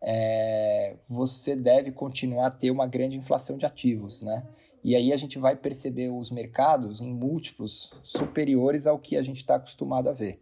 [0.00, 4.46] é, você deve continuar a ter uma grande inflação de ativos, né?
[4.82, 9.38] E aí a gente vai perceber os mercados em múltiplos superiores ao que a gente
[9.38, 10.40] está acostumado a ver.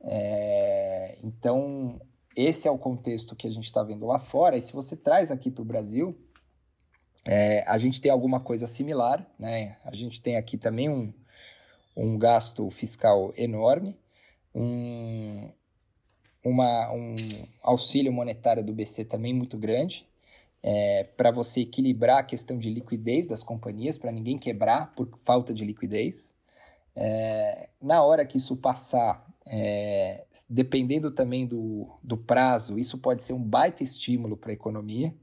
[0.00, 2.00] É, então,
[2.36, 4.56] esse é o contexto que a gente está vendo lá fora.
[4.56, 6.16] E se você traz aqui para o Brasil,
[7.26, 9.76] é, a gente tem alguma coisa similar, né?
[9.84, 11.12] A gente tem aqui também um,
[11.96, 13.98] um gasto fiscal enorme,
[14.54, 15.50] um,
[16.44, 17.14] uma, um
[17.62, 20.06] auxílio monetário do BC também muito grande,
[20.62, 25.54] é, para você equilibrar a questão de liquidez das companhias, para ninguém quebrar por falta
[25.54, 26.34] de liquidez.
[26.94, 33.32] É, na hora que isso passar, é, dependendo também do, do prazo, isso pode ser
[33.32, 35.14] um baita estímulo para a economia.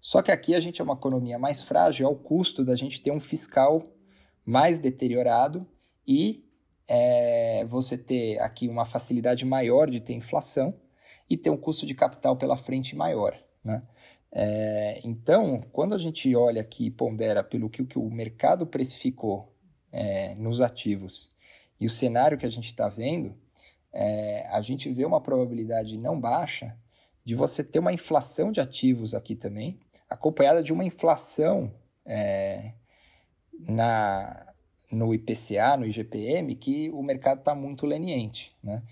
[0.00, 3.10] Só que aqui a gente é uma economia mais frágil, ao custo da gente ter
[3.10, 3.82] um fiscal
[4.44, 5.66] mais deteriorado
[6.06, 6.45] e
[6.88, 10.74] é você ter aqui uma facilidade maior de ter inflação
[11.28, 13.36] e ter um custo de capital pela frente maior.
[13.64, 13.82] Né?
[14.30, 19.52] É, então, quando a gente olha aqui e pondera pelo que, que o mercado precificou
[19.90, 21.30] é, nos ativos
[21.80, 23.34] e o cenário que a gente está vendo,
[23.92, 26.76] é, a gente vê uma probabilidade não baixa
[27.24, 31.72] de você ter uma inflação de ativos aqui também, acompanhada de uma inflação
[32.04, 32.72] é,
[33.58, 34.45] na,
[34.90, 38.54] no IPCA, no IGPM, que o mercado está muito leniente.
[38.62, 38.82] Né?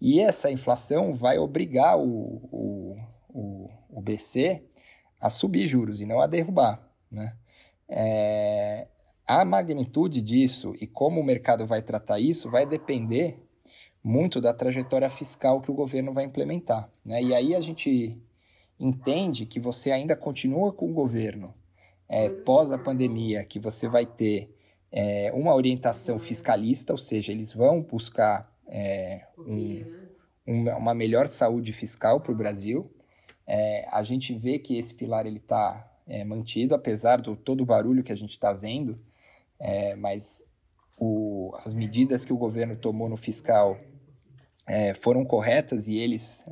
[0.00, 2.96] E essa inflação vai obrigar o, o,
[3.28, 4.62] o, o, BC
[5.20, 6.82] a subir juros e não a derrubar.
[7.10, 7.36] Né?
[7.88, 8.88] É,
[9.26, 13.38] a magnitude disso e como o mercado vai tratar isso vai depender
[14.02, 16.90] muito da trajetória fiscal que o governo vai implementar.
[17.04, 17.22] Né?
[17.22, 18.20] E aí a gente
[18.80, 21.54] entende que você ainda continua com o governo
[22.08, 24.52] é, pós a pandemia, que você vai ter
[24.92, 32.20] é, uma orientação fiscalista, ou seja, eles vão buscar é, um, uma melhor saúde fiscal
[32.20, 32.94] para o Brasil.
[33.46, 37.66] É, a gente vê que esse pilar ele está é, mantido, apesar do todo o
[37.66, 39.00] barulho que a gente está vendo,
[39.58, 40.44] é, mas
[40.98, 43.80] o, as medidas que o governo tomou no fiscal
[44.66, 46.44] é, foram corretas e eles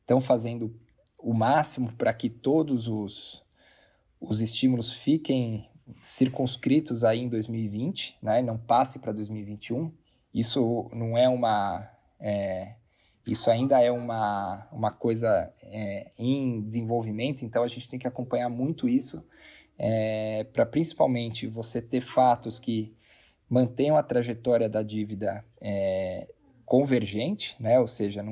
[0.00, 0.74] estão fazendo
[1.18, 3.42] o máximo para que todos os,
[4.20, 5.68] os estímulos fiquem
[6.02, 8.42] circunscritos aí em 2020, né?
[8.42, 9.92] Não passe para 2021.
[10.32, 12.74] Isso não é uma, é,
[13.26, 17.44] isso ainda é uma, uma coisa é, em desenvolvimento.
[17.44, 19.24] Então a gente tem que acompanhar muito isso
[19.78, 22.96] é, para principalmente você ter fatos que
[23.48, 26.28] mantenham a trajetória da dívida é,
[26.64, 27.78] convergente, né?
[27.80, 28.22] Ou seja,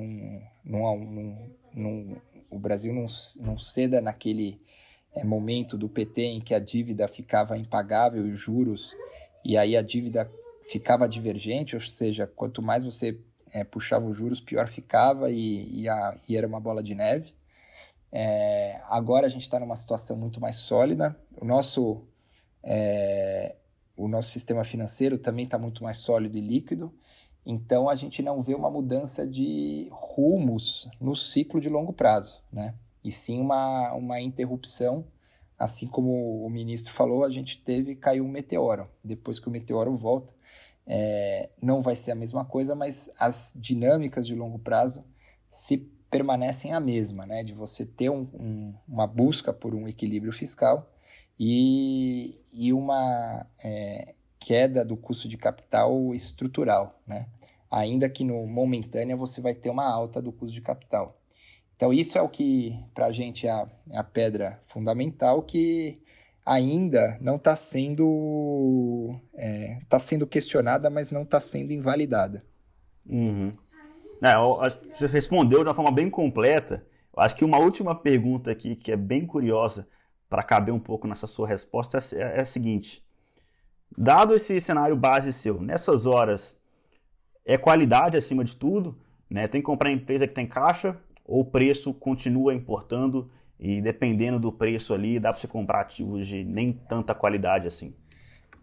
[2.51, 3.07] o Brasil não,
[3.41, 4.61] não ceda naquele
[5.17, 8.95] é, momento do PT em que a dívida ficava impagável e os juros,
[9.45, 10.31] e aí a dívida
[10.69, 13.19] ficava divergente, ou seja, quanto mais você
[13.53, 17.35] é, puxava os juros, pior ficava e, e, a, e era uma bola de neve.
[18.13, 21.17] É, agora a gente está numa situação muito mais sólida.
[21.41, 22.03] O nosso,
[22.63, 23.57] é,
[23.97, 26.93] o nosso sistema financeiro também está muito mais sólido e líquido.
[27.45, 32.75] Então a gente não vê uma mudança de rumos no ciclo de longo prazo, né?
[33.07, 35.07] E sim uma, uma interrupção,
[35.57, 38.91] assim como o ministro falou, a gente teve caiu um meteoro.
[39.03, 40.35] Depois que o meteoro volta,
[40.85, 45.05] é, não vai ser a mesma coisa, mas as dinâmicas de longo prazo
[45.49, 45.77] se
[46.11, 47.45] permanecem a mesma, né?
[47.45, 50.93] De você ter um, um, uma busca por um equilíbrio fiscal
[51.39, 57.29] e, e uma é, queda do custo de capital estrutural, né?
[57.71, 61.16] Ainda que no momentânea você vai ter uma alta do custo de capital.
[61.77, 66.03] Então isso é o que para a gente é a, é a pedra fundamental que
[66.45, 72.45] ainda não está sendo é, tá sendo questionada, mas não está sendo invalidada.
[73.05, 73.53] Uhum.
[74.23, 74.35] É,
[74.91, 76.87] você respondeu de uma forma bem completa.
[77.15, 79.87] Eu acho que uma última pergunta aqui que é bem curiosa
[80.29, 83.05] para caber um pouco nessa sua resposta é, é, a seguinte:
[83.97, 86.57] Dado esse cenário base seu, nessas horas,
[87.45, 89.47] é qualidade acima de tudo, né?
[89.47, 94.53] Tem que comprar empresa que tem caixa ou o preço continua importando e dependendo do
[94.53, 97.95] preço ali, dá para você comprar ativos de nem tanta qualidade assim.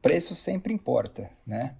[0.02, 1.76] Preço sempre importa, né?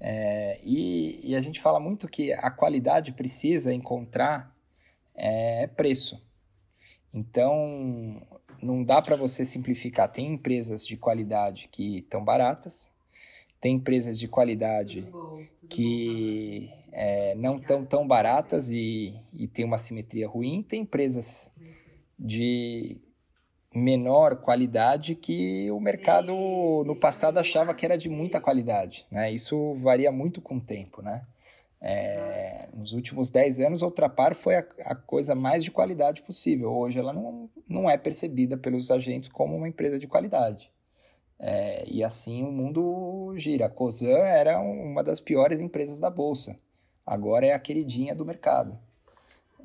[0.00, 4.54] É, e, e, a gente fala muito que a qualidade precisa encontrar
[5.14, 6.22] é, preço.
[7.12, 8.22] Então,
[8.62, 10.10] não dá para você simplificar.
[10.10, 12.92] Tem empresas de qualidade que estão baratas,
[13.60, 15.04] tem empresas de qualidade
[15.68, 21.50] que é, não estão tão baratas e, e tem uma simetria ruim, tem empresas
[22.18, 23.00] de
[23.74, 26.32] menor qualidade que o mercado
[26.84, 29.06] no passado achava que era de muita qualidade.
[29.10, 29.30] Né?
[29.30, 31.24] Isso varia muito com o tempo, né?
[31.80, 36.72] É, nos últimos 10 anos, a Ultrapar foi a, a, coisa mais de qualidade possível.
[36.72, 40.72] Hoje, ela não, não é percebida pelos agentes como uma empresa de qualidade.
[41.40, 43.66] É, e assim o mundo gira.
[43.66, 46.56] A Cosan era uma das piores empresas da Bolsa.
[47.06, 48.78] Agora é a queridinha do mercado.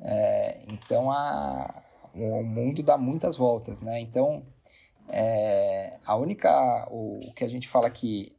[0.00, 1.82] É, então, a,
[2.14, 4.00] o mundo dá muitas voltas, né?
[4.00, 4.44] Então,
[5.08, 6.88] é, a única...
[6.90, 8.34] O, o que a gente fala que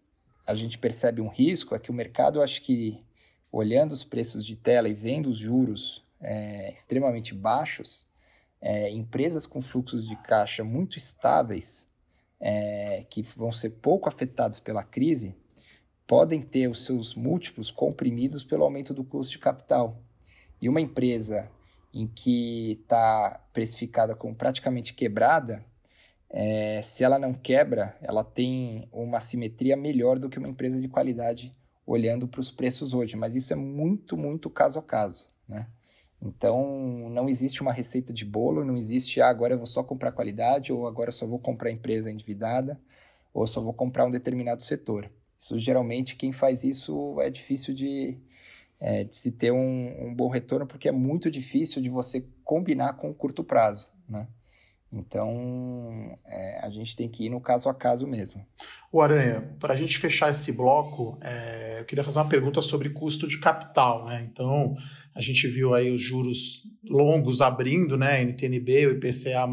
[0.46, 3.04] a gente percebe um risco é que o mercado, acho que
[3.52, 8.06] olhando os preços de tela e vendo os juros é, extremamente baixos,
[8.62, 11.88] é, empresas com fluxos de caixa muito estáveis,
[12.48, 15.36] é, que vão ser pouco afetados pela crise,
[16.06, 20.00] podem ter os seus múltiplos comprimidos pelo aumento do custo de capital.
[20.62, 21.50] E uma empresa
[21.92, 25.66] em que está precificada como praticamente quebrada,
[26.30, 30.88] é, se ela não quebra, ela tem uma simetria melhor do que uma empresa de
[30.88, 31.52] qualidade
[31.84, 35.68] olhando para os preços hoje, mas isso é muito, muito caso a caso, né?
[36.26, 40.12] Então, não existe uma receita de bolo, não existe, ah, agora eu vou só comprar
[40.12, 42.82] qualidade, ou agora eu só vou comprar empresa endividada,
[43.32, 45.12] ou só vou comprar um determinado setor.
[45.38, 48.18] Isso, geralmente, quem faz isso é difícil de,
[48.80, 52.94] é, de se ter um, um bom retorno, porque é muito difícil de você combinar
[52.94, 54.28] com o curto prazo, né?
[54.98, 58.46] Então, é, a gente tem que ir no caso a caso mesmo.
[58.92, 62.90] O Aranha, para a gente fechar esse bloco, é, eu queria fazer uma pergunta sobre
[62.90, 64.06] custo de capital.
[64.06, 64.26] Né?
[64.32, 64.76] Então,
[65.14, 68.22] a gente viu aí os juros longos abrindo, né?
[68.22, 69.46] NTNB, o IPCA+,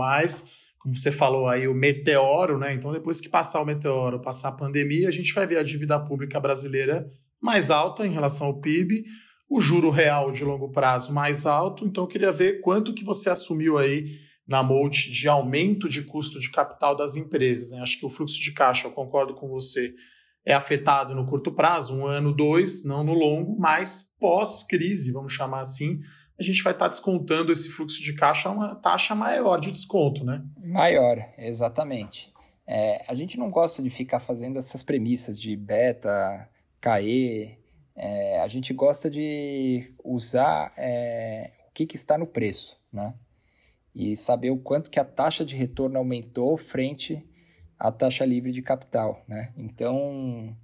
[0.79, 2.75] como você falou aí, o meteoro, né?
[2.75, 5.99] Então, depois que passar o meteoro, passar a pandemia, a gente vai ver a dívida
[5.99, 7.09] pública brasileira
[7.41, 9.05] mais alta em relação ao PIB,
[9.49, 11.85] o juro real de longo prazo mais alto.
[11.85, 16.41] Então, eu queria ver quanto que você assumiu aí na Molt de aumento de custo
[16.41, 17.71] de capital das empresas.
[17.71, 17.81] Né?
[17.81, 19.95] Acho que o fluxo de caixa, eu concordo com você,
[20.45, 25.61] é afetado no curto prazo, um ano, dois, não no longo, mas pós-crise, vamos chamar
[25.61, 26.01] assim,
[26.39, 30.25] a gente vai estar descontando esse fluxo de caixa a uma taxa maior de desconto,
[30.25, 30.43] né?
[30.59, 32.33] Maior, exatamente.
[32.67, 36.49] É, a gente não gosta de ficar fazendo essas premissas de beta,
[36.81, 37.59] CAE,
[37.95, 43.15] é, a gente gosta de usar é, o que, que está no preço, né?
[43.95, 47.27] E saber o quanto que a taxa de retorno aumentou frente
[47.79, 49.53] à taxa livre de capital, né?
[49.57, 50.57] Então,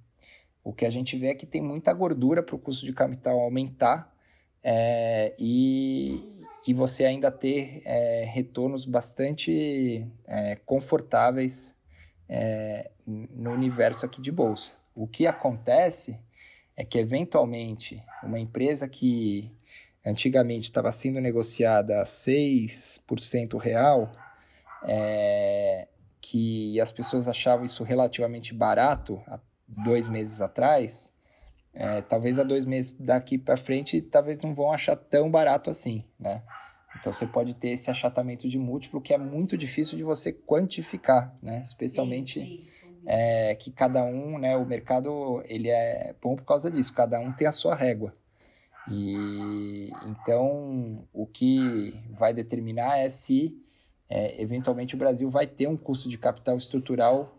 [0.63, 3.39] o que a gente vê é que tem muita gordura para o custo de capital
[3.39, 4.15] aumentar
[4.63, 11.75] é, e, e você ainda ter é, retornos bastante é, confortáveis
[12.27, 14.71] é, no universo aqui de bolsa.
[14.95, 16.19] O que acontece
[16.75, 19.51] é que, eventualmente, uma empresa que
[20.05, 24.11] antigamente estava sendo negociada a 6% real,
[24.83, 25.87] é,
[26.21, 31.11] que as pessoas achavam isso relativamente barato há dois meses atrás,
[31.73, 36.03] é, talvez há dois meses daqui para frente, talvez não vão achar tão barato assim,
[36.19, 36.43] né?
[36.99, 41.37] Então você pode ter esse achatamento de múltiplo que é muito difícil de você quantificar,
[41.41, 41.61] né?
[41.63, 42.67] Especialmente
[43.05, 47.31] é que cada um, né, o mercado, ele é bom por causa disso, cada um
[47.31, 48.13] tem a sua régua.
[48.91, 53.61] E então o que vai determinar é se
[54.09, 57.37] é, eventualmente o Brasil vai ter um custo de capital estrutural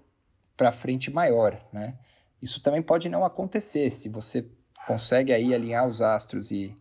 [0.57, 1.99] para frente maior, né?
[2.41, 4.47] Isso também pode não acontecer se você
[4.87, 6.75] consegue aí alinhar os astros e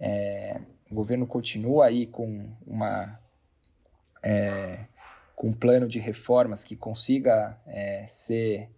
[0.00, 0.60] é,
[0.90, 3.20] o governo continua aí com uma
[4.22, 4.86] é,
[5.36, 8.70] com um plano de reformas que consiga é, ser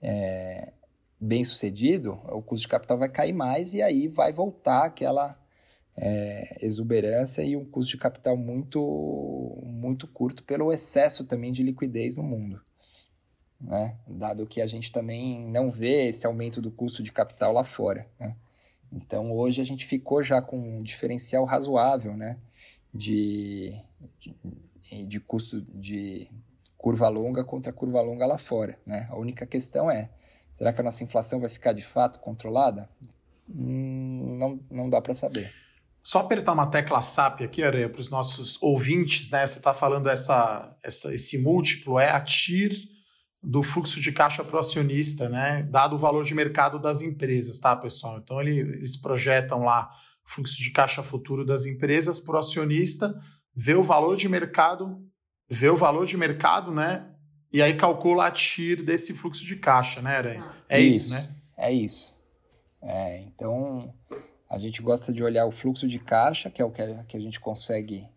[0.00, 0.72] é,
[1.20, 5.38] bem sucedido, o custo de capital vai cair mais e aí vai voltar aquela
[5.96, 12.16] é, exuberância e um custo de capital muito, muito curto pelo excesso também de liquidez
[12.16, 12.60] no mundo.
[13.60, 13.96] Né?
[14.06, 18.06] Dado que a gente também não vê esse aumento do custo de capital lá fora.
[18.18, 18.36] Né?
[18.92, 22.38] Então hoje a gente ficou já com um diferencial razoável né?
[22.92, 23.74] de,
[24.18, 26.28] de, de custo de
[26.76, 28.78] curva longa contra curva longa lá fora.
[28.84, 29.06] Né?
[29.10, 30.10] A única questão é,
[30.54, 32.88] será que a nossa inflação vai ficar de fato controlada?
[33.48, 35.52] Hum, não, não dá para saber.
[36.02, 39.46] Só apertar uma tecla SAP aqui, Aranha, para os nossos ouvintes, né?
[39.46, 42.72] Você está falando essa, essa, esse múltiplo é a TIR
[43.42, 45.62] do fluxo de caixa para o acionista, né?
[45.64, 48.18] Dado o valor de mercado das empresas, tá, pessoal?
[48.18, 49.90] Então ele, eles projetam lá
[50.24, 53.14] fluxo de caixa futuro das empresas para o acionista,
[53.54, 54.98] vê o valor de mercado,
[55.48, 57.13] vê o valor de mercado, né?
[57.54, 60.52] E aí calcula a TIR desse fluxo de caixa, né, Aranha?
[60.68, 61.28] É isso, isso né?
[61.56, 62.12] É isso.
[62.82, 63.94] É, então
[64.50, 67.16] a gente gosta de olhar o fluxo de caixa, que é o que a, que
[67.16, 68.08] a gente consegue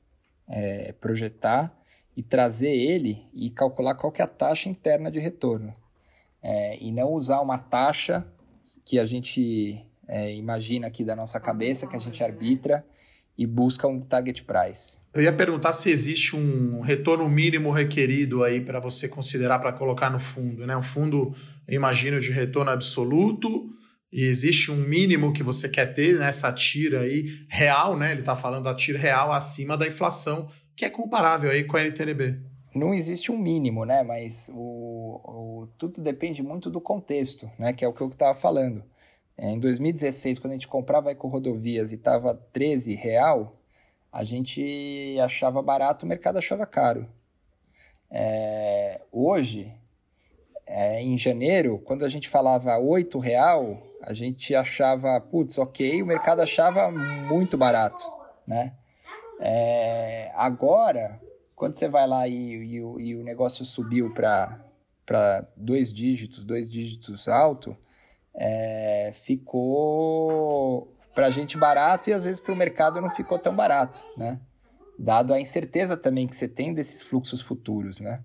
[0.47, 1.71] é, projetar,
[2.15, 5.71] e trazer ele e calcular qual que é a taxa interna de retorno.
[6.41, 8.25] É, e não usar uma taxa
[8.83, 12.83] que a gente é, imagina aqui da nossa cabeça, que a gente arbitra
[13.37, 14.97] e busca um target price.
[15.13, 20.09] Eu ia perguntar se existe um retorno mínimo requerido aí para você considerar para colocar
[20.09, 20.75] no fundo, né?
[20.75, 21.35] Um fundo,
[21.67, 23.69] eu imagino, de retorno absoluto
[24.11, 28.11] e existe um mínimo que você quer ter nessa tira aí real, né?
[28.11, 31.83] Ele está falando da tira real acima da inflação, que é comparável aí com a
[31.83, 32.39] NTNB.
[32.73, 34.03] Não existe um mínimo, né?
[34.03, 37.73] Mas o, o tudo depende muito do contexto, né?
[37.73, 38.83] Que é o que eu estava falando.
[39.37, 43.51] É, em 2016, quando a gente comprava Eco-Rodovias e estava 13 real,
[44.11, 47.07] a gente achava barato, o mercado achava caro.
[48.09, 49.71] É, hoje,
[50.65, 56.05] é, em janeiro, quando a gente falava 8 real, a gente achava, putz, ok, o
[56.05, 58.03] mercado achava muito barato,
[58.45, 58.73] né?
[59.39, 61.21] É, agora,
[61.55, 67.27] quando você vai lá e, e, e o negócio subiu para dois dígitos, dois dígitos
[67.27, 67.77] alto,
[68.37, 73.55] é, ficou para a gente barato e às vezes para o mercado não ficou tão
[73.55, 74.39] barato, né?
[74.99, 78.23] Dado a incerteza também que você tem desses fluxos futuros, né?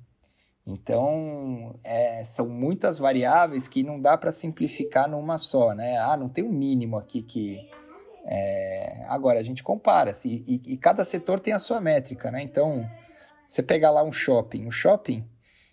[0.66, 5.98] Então, é, são muitas variáveis que não dá para simplificar numa só, né?
[5.98, 7.68] Ah, não tem um mínimo aqui que...
[8.24, 9.04] É...
[9.08, 12.40] Agora, a gente compara, se, e, e, cada setor tem a sua métrica, né?
[12.42, 12.88] Então,
[13.48, 15.28] você pegar lá um shopping, o shopping,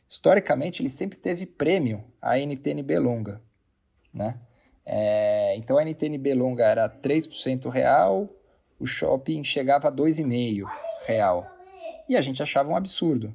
[0.08, 3.40] historicamente, ele sempre teve prêmio a NTNB longa,
[4.14, 4.39] né?
[4.86, 8.30] É, então, a NTNB longa era 3% real,
[8.80, 10.66] o shopping chegava a 2,5%
[11.05, 11.47] real.
[12.07, 13.34] E a gente achava um absurdo.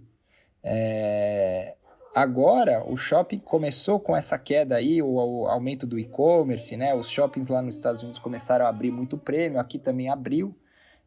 [0.62, 1.76] É...
[2.14, 6.94] Agora, o shopping começou com essa queda aí, o, o aumento do e-commerce, né?
[6.94, 10.56] Os shoppings lá nos Estados Unidos começaram a abrir muito prêmio, aqui também abriu,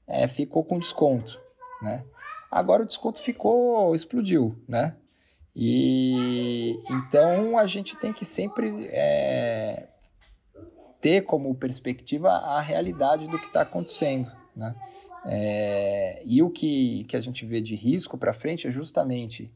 [0.06, 1.40] é, ficou com desconto,
[1.82, 2.04] né?
[2.52, 4.96] Agora o desconto ficou, explodiu, né?
[5.60, 9.88] E então a gente tem que sempre é,
[11.02, 14.76] ter como perspectiva a realidade do que está acontecendo, né?
[15.26, 19.52] É, e o que, que a gente vê de risco para frente é justamente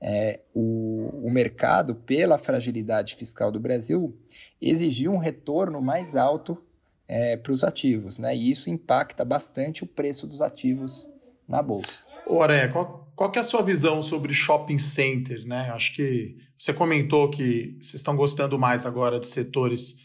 [0.00, 4.18] é, o, o mercado, pela fragilidade fiscal do Brasil,
[4.60, 6.60] exigir um retorno mais alto
[7.06, 8.36] é, para os ativos, né?
[8.36, 11.08] E isso impacta bastante o preço dos ativos
[11.48, 12.02] na bolsa.
[12.26, 12.68] Ô Aranha,
[13.14, 15.70] qual, qual é a sua visão sobre shopping center, né?
[15.70, 19.96] Acho que você comentou que vocês estão gostando mais agora de setores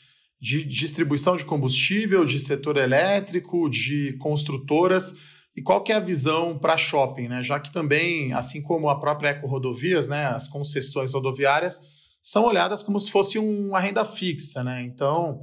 [0.42, 5.16] de distribuição de combustível, de setor elétrico, de construtoras.
[5.56, 7.44] E qual que é a visão para shopping, né?
[7.44, 11.82] Já que também, assim como a própria Eco Rodovias, né, as concessões rodoviárias
[12.22, 14.82] são olhadas como se fosse uma renda fixa, né?
[14.82, 15.42] Então,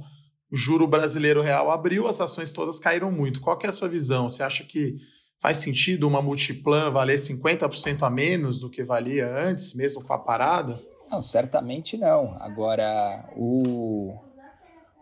[0.51, 3.41] o juro brasileiro real abriu, as ações todas caíram muito.
[3.41, 4.29] Qual que é a sua visão?
[4.29, 4.95] Você acha que
[5.39, 10.19] faz sentido uma multiplan valer 50% a menos do que valia antes, mesmo com a
[10.19, 10.81] parada?
[11.09, 12.35] Não, certamente não.
[12.39, 14.19] Agora, o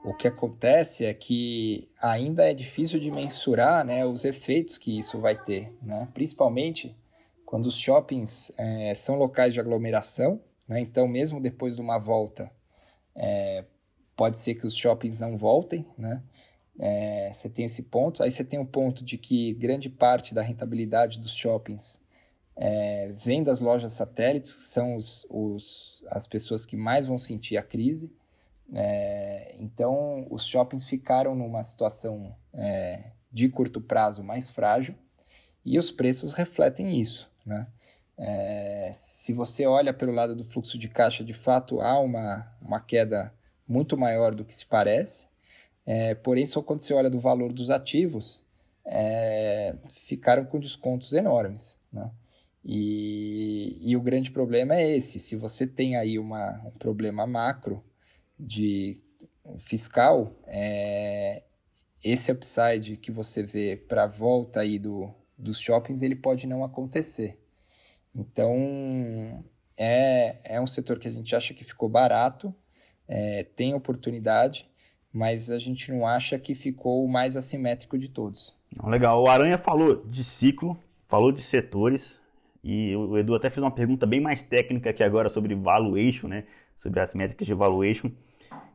[0.04, 5.20] o que acontece é que ainda é difícil de mensurar né, os efeitos que isso
[5.20, 6.08] vai ter, né?
[6.14, 6.96] principalmente
[7.44, 10.80] quando os shoppings é, são locais de aglomeração Né?
[10.82, 12.52] Então, mesmo depois de uma volta,
[13.16, 13.66] é,
[14.16, 16.24] pode ser que os shoppings não voltem, né?
[16.80, 18.22] É, você tem esse ponto.
[18.24, 22.04] Aí você tem o ponto de que grande parte da rentabilidade dos shoppings
[22.56, 27.58] é, vem das lojas satélites, que são os, os, as pessoas que mais vão sentir
[27.58, 28.12] a crise.
[28.74, 34.96] É, então, os shoppings ficaram numa situação é, de curto prazo mais frágil
[35.64, 37.30] e os preços refletem isso.
[37.46, 37.68] Né?
[38.18, 42.80] É, se você olha pelo lado do fluxo de caixa, de fato há uma, uma
[42.80, 43.34] queda
[43.68, 45.28] muito maior do que se parece,
[45.86, 48.44] é, porém, só quando você olha do valor dos ativos,
[48.86, 51.80] é, ficaram com descontos enormes.
[51.92, 52.12] Né?
[52.64, 57.84] E, e, o grande problema é esse: se você tem aí uma, um problema macro
[58.40, 59.02] de
[59.60, 61.44] fiscal, é,
[62.04, 66.64] esse upside que você vê para a volta aí do, dos shoppings, ele pode não
[66.64, 67.40] acontecer.
[68.14, 69.44] Então,
[69.78, 72.56] é, é um setor que a gente acha que ficou barato,
[73.08, 74.70] é, tem oportunidade,
[75.16, 78.54] mas a gente não acha que ficou o mais assimétrico de todos.
[78.84, 79.24] Legal.
[79.24, 82.20] O Aranha falou de ciclo, falou de setores,
[82.62, 86.44] e o Edu até fez uma pergunta bem mais técnica aqui agora sobre valuation, né?
[86.78, 88.12] Sobre as métricas de valuation.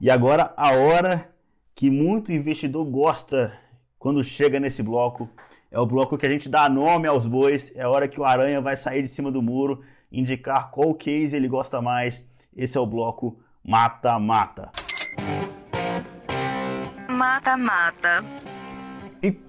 [0.00, 1.30] E agora a hora
[1.74, 3.52] que muito investidor gosta
[3.98, 5.28] quando chega nesse bloco
[5.70, 8.24] é o bloco que a gente dá nome aos bois, é a hora que o
[8.24, 12.24] Aranha vai sair de cima do muro, indicar qual case ele gosta mais.
[12.56, 14.72] Esse é o bloco Mata-Mata.
[17.20, 18.24] Mata-mata.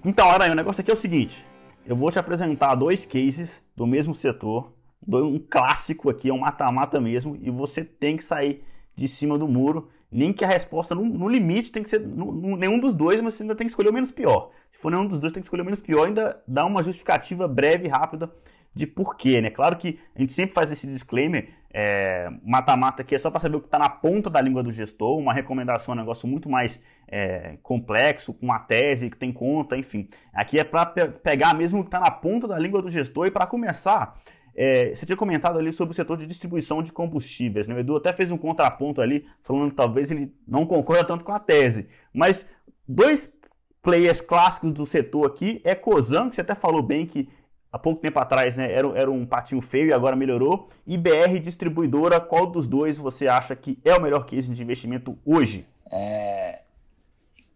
[0.03, 1.45] Então, Aranha, o negócio aqui é o seguinte:
[1.85, 4.73] eu vou te apresentar dois cases do mesmo setor,
[5.07, 8.61] um clássico aqui, é um mata-mata mesmo, e você tem que sair
[8.93, 9.87] de cima do muro.
[10.11, 13.21] Nem que a resposta, no, no limite, tem que ser no, no, nenhum dos dois,
[13.21, 14.51] mas você ainda tem que escolher o menos pior.
[14.69, 17.47] Se for nenhum dos dois, tem que escolher o menos pior, ainda dá uma justificativa
[17.47, 18.29] breve e rápida
[18.73, 19.49] de porquê, né?
[19.49, 23.39] Claro que a gente sempre faz esse disclaimer, é, mata-mata é, aqui é só para
[23.39, 26.27] saber o que está na ponta da língua do gestor, uma recomendação é um negócio
[26.27, 30.07] muito mais é, complexo, com uma tese que tem conta, enfim.
[30.33, 33.27] Aqui é para pe pegar mesmo o que está na ponta da língua do gestor
[33.27, 34.17] e para começar,
[34.53, 37.75] é, você tinha comentado ali sobre o setor de distribuição de combustíveis, né?
[37.75, 41.31] O Edu até fez um contraponto ali, falando que talvez ele não concorda tanto com
[41.31, 41.87] a tese.
[42.13, 42.45] Mas
[42.87, 43.33] dois
[43.81, 47.29] players clássicos do setor aqui é Cosan, que você até falou bem que
[47.71, 50.67] há pouco tempo atrás né, era, era um patinho feio e agora melhorou.
[50.85, 55.17] E BR Distribuidora, qual dos dois você acha que é o melhor case de investimento
[55.25, 55.65] hoje?
[55.89, 56.63] É,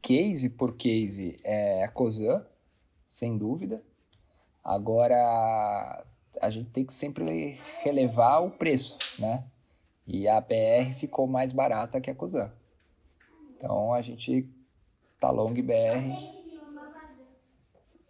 [0.02, 2.46] case por case é a Cosan,
[3.06, 3.84] sem dúvida.
[4.64, 6.06] Agora,
[6.42, 9.44] a gente tem que sempre relevar o preço, né?
[10.08, 12.52] E a BR ficou mais barata que a Cosan.
[13.56, 14.48] Então a gente
[15.20, 16.36] tá long BR.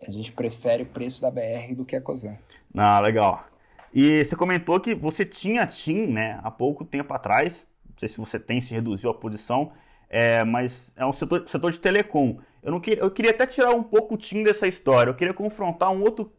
[0.02, 2.38] A gente prefere o preço da BR do que a Cosan.
[2.76, 3.46] Ah, legal.
[3.94, 7.66] E você comentou que você tinha TIM, né, há pouco tempo atrás.
[7.90, 9.72] Não sei se você tem, se reduziu a posição,
[10.10, 12.38] é, mas é um setor, setor de telecom.
[12.62, 15.10] Eu, não queria, eu queria até tirar um pouco o TIM dessa história.
[15.10, 16.32] Eu queria confrontar um outro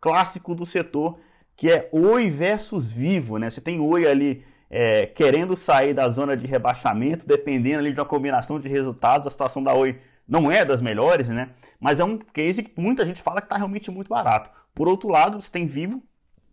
[0.00, 1.18] clássico do setor,
[1.54, 3.50] que é Oi versus Vivo, né?
[3.50, 8.06] Você tem Oi ali é, querendo sair da zona de rebaixamento, dependendo ali de uma
[8.06, 10.00] combinação de resultados, a situação da Oi
[10.32, 11.50] não é das melhores, né?
[11.78, 14.50] Mas é um case que muita gente fala que está realmente muito barato.
[14.74, 16.02] Por outro lado, você tem Vivo,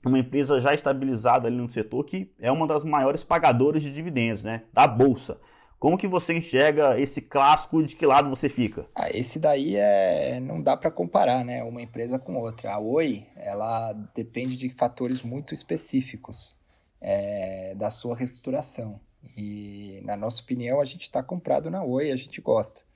[0.05, 4.43] uma empresa já estabilizada ali no setor que é uma das maiores pagadoras de dividendos,
[4.43, 4.63] né?
[4.73, 5.39] Da bolsa.
[5.79, 7.81] Como que você enxerga esse clássico?
[7.81, 8.85] De que lado você fica?
[8.93, 11.63] Ah, esse daí é não dá para comparar, né?
[11.63, 12.73] Uma empresa com outra.
[12.73, 16.53] A Oi, ela depende de fatores muito específicos
[16.99, 18.99] é, da sua reestruturação.
[19.37, 22.88] E na nossa opinião, a gente está comprado na Oi, a gente gosta.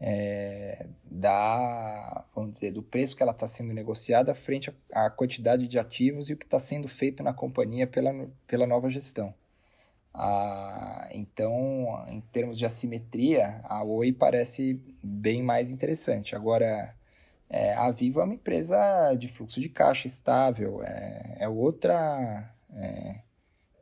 [0.00, 5.78] É, da, vamos dizer, do preço que ela está sendo negociada frente à quantidade de
[5.78, 8.12] ativos e o que está sendo feito na companhia pela,
[8.46, 9.34] pela nova gestão.
[10.12, 16.36] Ah, então, em termos de assimetria, a Oi parece bem mais interessante.
[16.36, 16.94] Agora,
[17.50, 23.20] é, a Vivo é uma empresa de fluxo de caixa estável, é, é outra, é,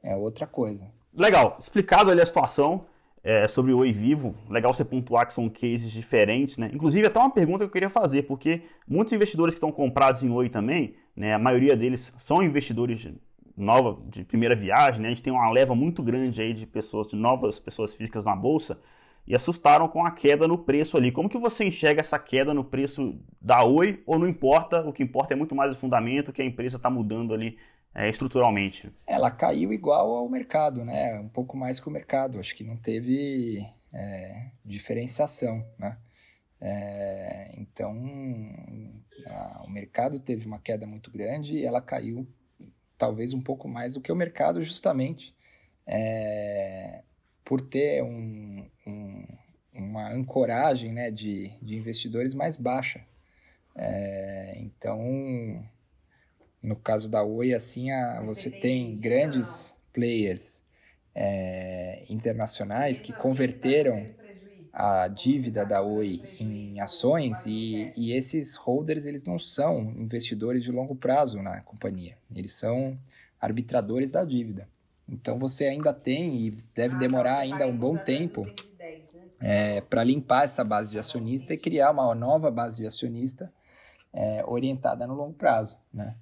[0.02, 0.92] é, outra coisa.
[1.14, 2.86] Legal, explicado ali a situação
[3.25, 6.70] é, sobre o Oi Vivo, legal você pontuar que são cases diferentes, né?
[6.73, 10.31] Inclusive, até uma pergunta que eu queria fazer, porque muitos investidores que estão comprados em
[10.31, 13.09] Oi também, né, a maioria deles são investidores
[13.57, 15.09] nova de primeira viagem, né?
[15.09, 18.35] A gente tem uma leva muito grande aí de pessoas, de novas pessoas físicas na
[18.35, 18.81] bolsa
[19.27, 21.12] e assustaram com a queda no preço ali.
[21.12, 24.81] Como que você enxerga essa queda no preço da Oi ou não importa?
[24.81, 27.57] O que importa é muito mais o fundamento que a empresa está mudando ali
[27.95, 28.93] é, estruturalmente.
[29.07, 31.18] Ela caiu igual ao mercado, né?
[31.20, 32.38] Um pouco mais que o mercado.
[32.38, 35.99] Acho que não teve é, diferenciação, né?
[36.61, 37.95] É, então,
[39.26, 42.26] a, o mercado teve uma queda muito grande e ela caiu
[42.97, 45.34] talvez um pouco mais do que o mercado, justamente
[45.86, 47.03] é,
[47.45, 49.26] por ter um, um,
[49.72, 53.05] uma ancoragem né, de, de investidores mais baixa.
[53.74, 55.66] É, então,
[56.62, 60.62] no caso da Oi, assim, a, você tem grandes players
[61.14, 64.06] é, internacionais que converteram
[64.72, 70.72] a dívida da Oi em ações e, e esses holders eles não são investidores de
[70.72, 72.98] longo prazo na companhia, eles são
[73.40, 74.68] arbitradores da dívida.
[75.08, 78.46] Então você ainda tem e deve demorar ainda um bom tempo
[79.40, 83.52] é, para limpar essa base de acionista e criar uma nova base de acionista
[84.12, 86.14] é, orientada no longo prazo, né?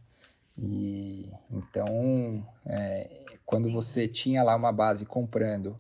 [0.61, 3.09] E então, é,
[3.47, 5.79] quando você tinha lá uma base comprando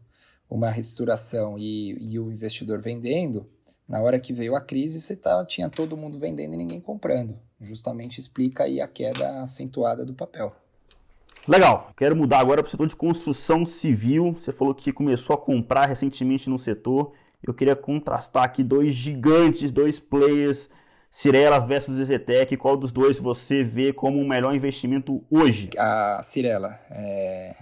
[0.48, 3.46] uma reestruturação e, e o investidor vendendo,
[3.86, 7.38] na hora que veio a crise, você tá, tinha todo mundo vendendo e ninguém comprando.
[7.60, 10.54] Justamente explica aí a queda acentuada do papel.
[11.46, 11.90] Legal.
[11.96, 14.32] Quero mudar agora para o setor de construção civil.
[14.32, 17.12] Você falou que começou a comprar recentemente no setor.
[17.42, 20.68] Eu queria contrastar aqui dois gigantes, dois players,
[21.10, 22.56] Cirela versus Ezetec.
[22.56, 25.70] Qual dos dois você vê como o melhor investimento hoje?
[25.76, 27.56] A Cirela, é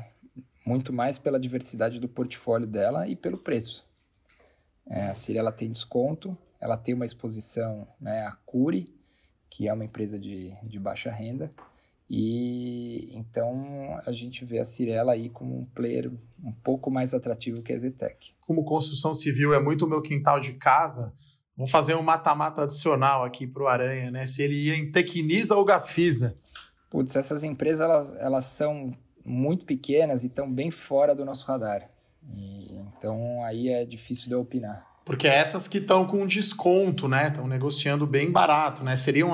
[0.66, 3.88] muito mais pela diversidade do portfólio dela e pelo preço.
[4.86, 8.94] É, a Cirela tem desconto, ela tem uma exposição né, à Cure,
[9.49, 11.51] que é uma empresa de, de baixa renda,
[12.09, 16.11] e então a gente vê a Cirela aí como um player
[16.42, 18.32] um pouco mais atrativo que a Zetec.
[18.46, 21.12] Como construção civil é muito o meu quintal de casa,
[21.59, 24.27] vamos fazer um mata-mata adicional aqui para o Aranha, né?
[24.27, 26.35] Se ele ia em Tecnisa ou Gafisa.
[26.89, 28.93] Putz, essas empresas elas, elas são
[29.25, 31.91] muito pequenas e estão bem fora do nosso radar.
[32.35, 34.87] E, então aí é difícil de eu opinar.
[35.05, 37.29] Porque é essas que estão com desconto, né?
[37.29, 38.95] Estão negociando bem barato, né?
[38.97, 39.31] Seriam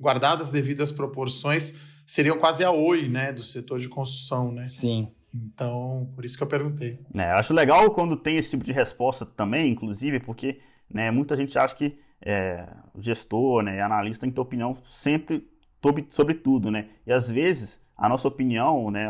[0.00, 1.74] guardadas devido às proporções
[2.06, 4.66] seriam quase a Oi, né, do setor de construção, né?
[4.66, 5.08] Sim.
[5.34, 6.98] Então, por isso que eu perguntei.
[7.12, 11.36] É, eu acho legal quando tem esse tipo de resposta também, inclusive, porque né, muita
[11.36, 12.66] gente acha que é,
[12.98, 15.48] gestor, né, analista tem que ter opinião sempre
[15.82, 16.88] sobre, sobre tudo, né?
[17.06, 19.08] E às vezes a nossa opinião, né,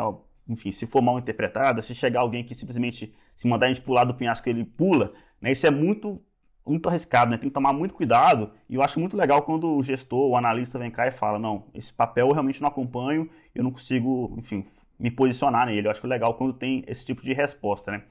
[0.48, 4.04] enfim, se for mal interpretada, se chegar alguém que simplesmente se mandar a gente pular
[4.04, 6.20] do penhasco ele pula, né, isso é muito
[6.66, 7.38] muito arriscado, né?
[7.38, 8.50] Tem que tomar muito cuidado.
[8.68, 11.64] E eu acho muito legal quando o gestor, o analista vem cá e fala: não,
[11.72, 14.64] esse papel eu realmente não acompanho, eu não consigo, enfim,
[14.98, 15.86] me posicionar nele.
[15.86, 18.02] Eu acho legal quando tem esse tipo de resposta, né?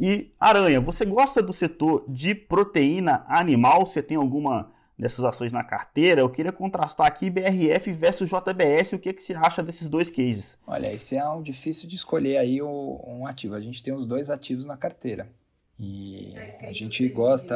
[0.00, 3.84] E Aranha, você gosta do setor de proteína animal?
[3.84, 6.22] Você tem alguma dessas ações na carteira?
[6.22, 8.94] Eu queria contrastar aqui BRF versus JBS.
[8.94, 10.56] O que, é que você acha desses dois cases?
[10.66, 13.54] Olha, esse é um difícil de escolher aí um ativo.
[13.54, 15.28] A gente tem os dois ativos na carteira.
[15.78, 17.54] E a gente gosta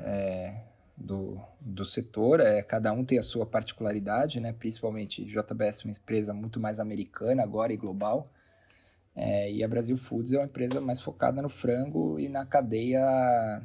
[0.00, 4.52] é, do, do setor, é, cada um tem a sua particularidade, né?
[4.52, 8.30] principalmente JBS é uma empresa muito mais americana agora e global.
[9.18, 13.00] É, e a Brasil Foods é uma empresa mais focada no frango e na cadeia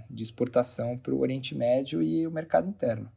[0.09, 3.11] de exportação para o Oriente Médio e o mercado interno.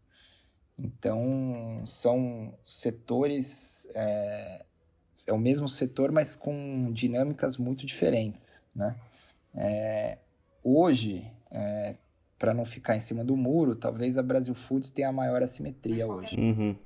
[0.77, 4.65] Então, são setores, é,
[5.29, 8.97] é o mesmo setor, mas com dinâmicas muito diferentes, né?
[9.55, 10.19] É,
[10.65, 11.95] hoje, é,
[12.37, 16.09] para não ficar em cima do muro, talvez a Brasil Foods tenha a maior assimetria
[16.09, 16.37] hoje.
[16.37, 16.77] Uhum.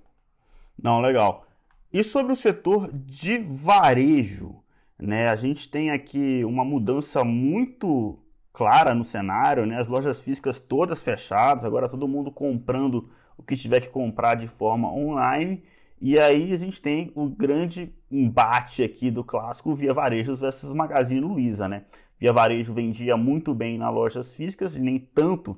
[0.81, 1.47] Não, legal.
[1.91, 4.63] E sobre o setor de varejo,
[4.99, 5.29] né?
[5.29, 8.19] A gente tem aqui uma mudança muito
[8.53, 9.79] clara no cenário, né?
[9.81, 14.49] As lojas físicas todas fechadas, agora todo mundo comprando o que tiver que comprar de
[14.49, 15.63] forma online.
[16.01, 21.21] E aí a gente tem o grande embate aqui do clássico Via Varejos versus Magazine
[21.21, 21.85] Luiza, né?
[22.19, 25.57] Via Varejo vendia muito bem nas lojas físicas e nem tanto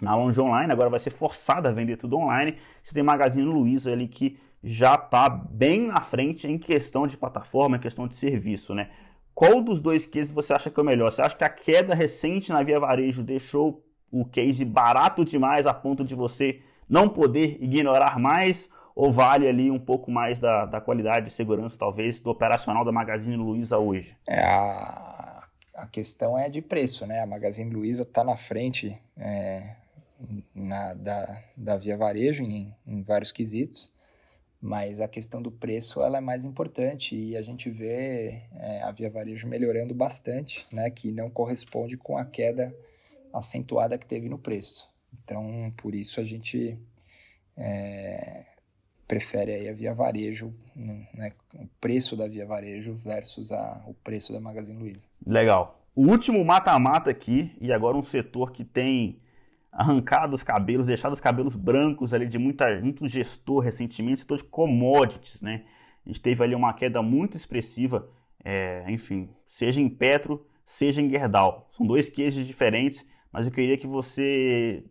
[0.00, 2.56] na loja online, agora vai ser forçada a vender tudo online.
[2.82, 7.76] Você tem Magazine Luiza ali que já está bem na frente em questão de plataforma,
[7.76, 8.88] em questão de serviço, né?
[9.34, 11.10] Qual dos dois cases você acha que é o melhor?
[11.10, 15.72] Você acha que a queda recente na Via Varejo deixou o case barato demais a
[15.72, 18.68] ponto de você não poder ignorar mais?
[18.94, 22.92] Ou vale ali um pouco mais da, da qualidade de segurança, talvez, do operacional da
[22.92, 24.14] Magazine Luiza hoje?
[24.26, 25.30] É, a
[25.80, 27.22] a questão é de preço, né?
[27.22, 29.76] A Magazine Luiza está na frente é,
[30.54, 33.92] na, da, da Via Varejo em, em, vários quesitos,
[34.60, 38.92] mas a questão do preço ela é mais importante e a gente vê é, a
[38.92, 40.90] Via Varejo melhorando bastante, né?
[40.90, 42.74] Que não corresponde com a queda
[43.32, 44.88] acentuada que teve no preço.
[45.24, 46.78] Então, por isso a gente
[47.56, 48.44] é,
[49.10, 50.54] prefere aí a Via Varejo,
[51.14, 55.08] né, o preço da Via Varejo versus a, o preço da Magazine Luiza.
[55.26, 55.84] Legal.
[55.96, 59.20] O último mata-mata aqui, e agora um setor que tem
[59.72, 64.44] arrancado os cabelos, deixado os cabelos brancos ali de muita, muito gestor recentemente, setor de
[64.44, 65.64] commodities, né?
[66.04, 68.08] A gente teve ali uma queda muito expressiva,
[68.44, 71.68] é, enfim, seja em Petro, seja em Gerdau.
[71.72, 74.84] São dois cases diferentes, mas eu queria que você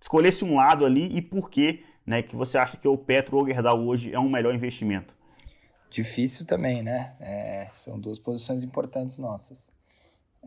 [0.00, 3.44] escolhesse um lado ali e por que, né, que você acha que o Petro ou
[3.44, 5.16] o Gerdau hoje é um melhor investimento.
[5.90, 7.16] Difícil também, né?
[7.18, 9.72] É, são duas posições importantes nossas.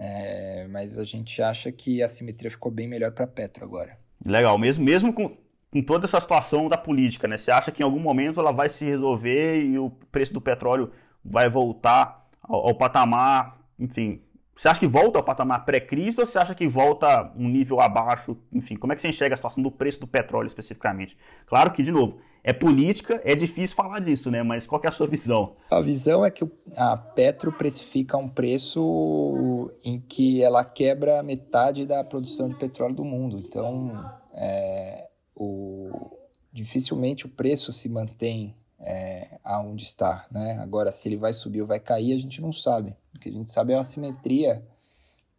[0.04, 4.00] É, mas a gente acha que a simetria ficou bem melhor para Petro agora.
[4.26, 5.38] Legal, mesmo, mesmo com,
[5.70, 7.38] com toda essa situação da política, né?
[7.38, 10.92] Você acha que em algum momento ela vai se resolver e o preço do petróleo
[11.24, 14.24] vai voltar ao, ao patamar, enfim,
[14.56, 18.38] você acha que volta ao patamar pré-crise ou você acha que volta um nível abaixo?
[18.52, 21.18] Enfim, como é que você enxerga a situação do preço do petróleo especificamente?
[21.46, 24.44] Claro que, de novo, é política, é difícil falar disso, né?
[24.44, 25.56] Mas qual é a sua visão?
[25.70, 32.04] A visão é que a Petro precifica um preço em que ela quebra metade da
[32.04, 33.38] produção de petróleo do mundo.
[33.38, 33.94] Então,
[34.34, 36.18] é, o,
[36.52, 40.58] dificilmente o preço se mantém é, aonde está, né?
[40.60, 42.96] Agora, se ele vai subir ou vai cair, a gente não sabe.
[43.16, 44.66] O que a gente sabe é a simetria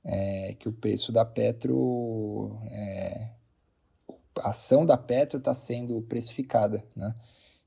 [0.04, 3.28] é, que o preço da Petro, é,
[4.40, 7.14] a ação da Petro está sendo precificada, né?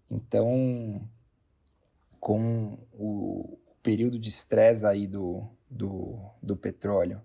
[0.09, 1.01] Então,
[2.19, 7.21] com o período de estresse aí do, do, do petróleo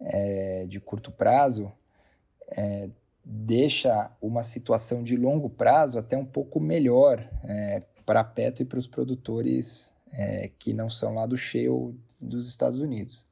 [0.00, 1.72] é, de curto prazo,
[2.48, 2.90] é,
[3.24, 8.66] deixa uma situação de longo prazo até um pouco melhor é, para a Petro e
[8.66, 13.26] para os produtores é, que não são lá do shale dos Estados Unidos.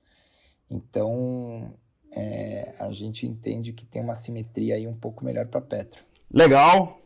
[0.71, 1.73] Então,
[2.13, 6.03] é, a gente entende que tem uma simetria aí um pouco melhor para a Petro.
[6.33, 7.01] Legal.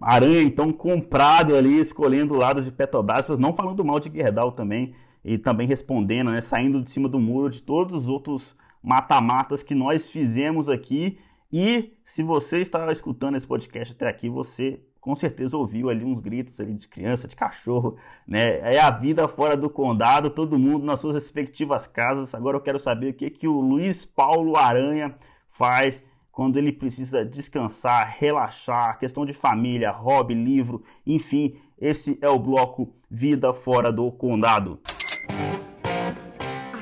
[0.00, 4.52] Aranha, então, comprado ali, escolhendo o lado de Petrobras, mas não falando mal de Gerdau
[4.52, 4.94] também,
[5.24, 9.74] e também respondendo, né, saindo de cima do muro de todos os outros mata-matas que
[9.74, 11.18] nós fizemos aqui
[11.56, 16.18] e se você está escutando esse podcast até aqui, você com certeza ouviu ali uns
[16.18, 17.96] gritos ali de criança, de cachorro,
[18.26, 18.58] né?
[18.74, 22.34] É a vida fora do condado, todo mundo nas suas respectivas casas.
[22.34, 25.14] Agora eu quero saber o que que o Luiz Paulo Aranha
[25.48, 26.02] faz
[26.32, 32.92] quando ele precisa descansar, relaxar, questão de família, hobby, livro, enfim, esse é o bloco
[33.08, 34.80] Vida Fora do Condado.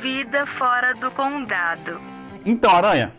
[0.01, 2.01] Vida fora do condado.
[2.47, 3.15] Então, Aranha,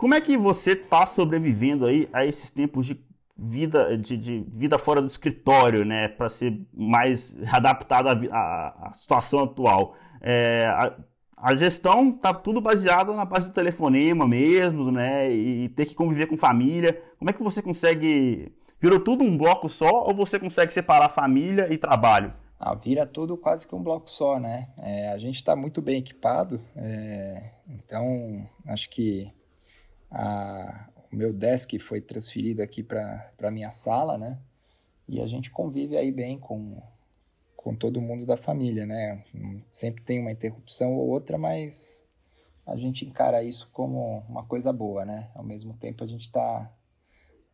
[0.00, 2.98] como é que você está sobrevivendo aí a esses tempos de
[3.36, 6.08] vida, de, de vida fora do escritório, né?
[6.08, 9.94] Para ser mais adaptado à, à situação atual.
[10.22, 10.96] É, a,
[11.36, 15.30] a, gestão tá tudo baseada na base do telefonema mesmo, né?
[15.30, 16.98] E ter que conviver com família.
[17.18, 18.50] Como é que você consegue.
[18.80, 22.32] Virou tudo um bloco só ou você consegue separar família e trabalho?
[22.58, 24.70] Ah, vira tudo quase que um bloco só, né?
[24.78, 29.30] É, a gente está muito bem equipado, é, então acho que
[30.10, 34.38] a, o meu desk foi transferido aqui para a minha sala, né?
[35.08, 36.80] E a gente convive aí bem com,
[37.56, 39.24] com todo mundo da família, né?
[39.70, 42.06] Sempre tem uma interrupção ou outra, mas
[42.66, 45.30] a gente encara isso como uma coisa boa, né?
[45.34, 46.72] Ao mesmo tempo, a gente está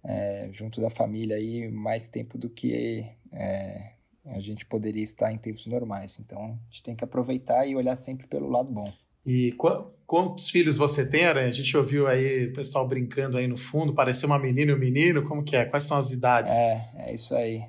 [0.05, 3.93] é, junto da família aí mais tempo do que é,
[4.27, 6.19] a gente poderia estar em tempos normais.
[6.19, 8.93] Então, a gente tem que aproveitar e olhar sempre pelo lado bom.
[9.27, 9.69] E qu
[10.07, 11.49] quantos filhos você tem, Aranha?
[11.49, 14.79] A gente ouviu aí o pessoal brincando aí no fundo, pareceu uma menina e um
[14.79, 15.65] menino, como que é?
[15.65, 16.53] Quais são as idades?
[16.53, 17.65] É, é isso aí.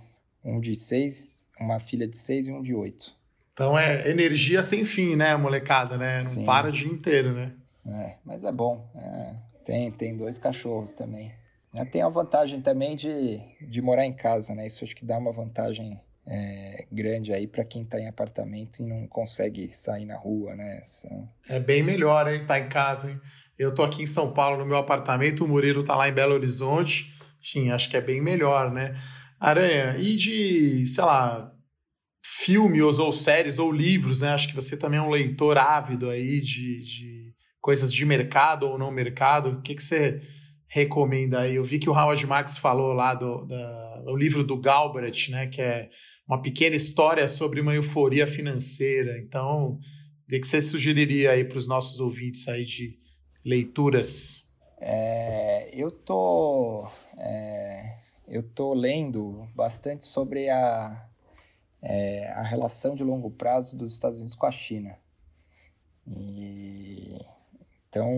[0.46, 3.18] Um de seis, uma filha de seis e um de oito.
[3.54, 6.22] Então é energia sem fim, né, molecada, né?
[6.22, 6.46] Não Sim.
[6.46, 7.54] para o dia inteiro, né?
[7.88, 8.88] É, mas é bom.
[8.96, 9.34] É,
[9.66, 11.34] tem, tem dois cachorros também.
[11.92, 14.66] Tem a vantagem também de, de morar em casa, né?
[14.66, 18.86] Isso acho que dá uma vantagem é, grande aí para quem está em apartamento e
[18.86, 20.82] não consegue sair na rua, né?
[21.48, 22.46] É bem melhor, hein?
[22.46, 23.20] Tá em casa, hein?
[23.58, 26.34] Eu tô aqui em São Paulo no meu apartamento, o Murilo tá lá em Belo
[26.34, 27.14] Horizonte.
[27.40, 28.96] Enfim, acho que é bem melhor, né?
[29.40, 31.52] Aranha, e de, sei lá,
[32.26, 34.30] filmes ou séries ou livros, né?
[34.30, 38.78] Acho que você também é um leitor ávido aí de, de coisas de mercado ou
[38.78, 39.50] não mercado.
[39.50, 40.22] O que, que você
[40.68, 41.56] recomenda aí?
[41.56, 45.48] Eu vi que o Howard Marks falou lá do da, o livro do Galbraith, né?
[45.48, 45.90] Que é
[46.28, 49.18] uma pequena história sobre uma euforia financeira.
[49.18, 49.80] Então,
[50.26, 53.00] o que você sugeriria aí para os nossos ouvintes aí de
[53.46, 54.46] leituras?
[54.80, 56.86] É, eu tô
[57.18, 57.98] é,
[58.28, 61.10] eu tô lendo bastante sobre a
[61.82, 64.98] é, a relação de longo prazo dos Estados Unidos com a China.
[66.06, 67.20] E,
[67.90, 68.10] então,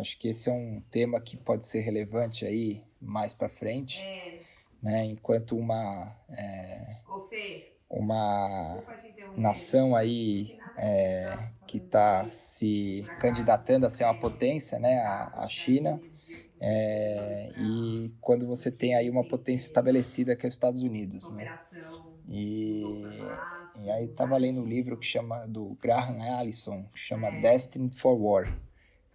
[0.00, 3.98] acho que esse é um tema que pode ser relevante aí mais para frente.
[3.98, 4.39] É
[4.82, 5.06] né?
[5.06, 6.98] Enquanto uma é,
[7.88, 8.82] uma
[9.36, 14.98] nação aí é, que está se candidatando a ser uma potência, né?
[15.00, 16.02] A, a China.
[16.60, 21.50] É, e quando você tem aí uma potência estabelecida que é os Estados Unidos, né?
[22.28, 23.40] E
[23.76, 28.14] E aí estava lendo um livro que chama do Graham Allison, que chama Destined for
[28.20, 28.58] War.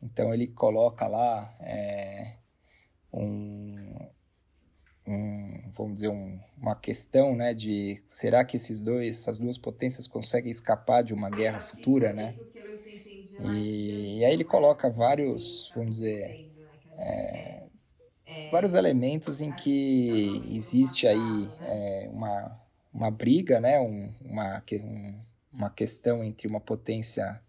[0.01, 2.37] Então ele coloca lá é,
[3.13, 3.95] um,
[5.07, 10.07] um, vamos dizer, um, uma questão, né, de será que esses dois, essas duas potências
[10.07, 12.35] conseguem escapar de uma guerra futura, né?
[13.37, 16.39] E, e aí ele coloca vários, vamos dizer,
[16.97, 17.63] é,
[18.51, 22.61] vários elementos em que existe aí é, uma,
[22.93, 25.19] uma briga, né, um, uma, um,
[25.53, 27.41] uma questão entre uma potência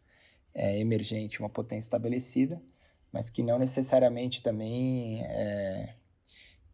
[0.54, 2.62] é, emergente e uma potência estabelecida,
[3.12, 5.94] mas que não necessariamente também é,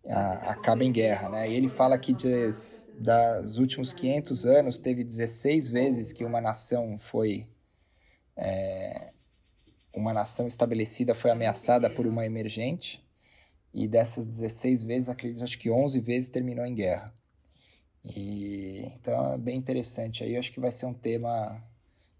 [0.06, 1.50] a, acaba em guerra, né?
[1.50, 6.98] E ele fala que des, das últimos 500 anos teve 16 vezes que uma nação
[6.98, 7.48] foi
[8.36, 9.12] é,
[9.94, 13.04] uma nação estabelecida foi ameaçada por uma emergente
[13.74, 17.12] e dessas 16 vezes, acredito acho que 11 vezes terminou em guerra.
[18.04, 21.62] E então é bem interessante aí, acho que vai ser um tema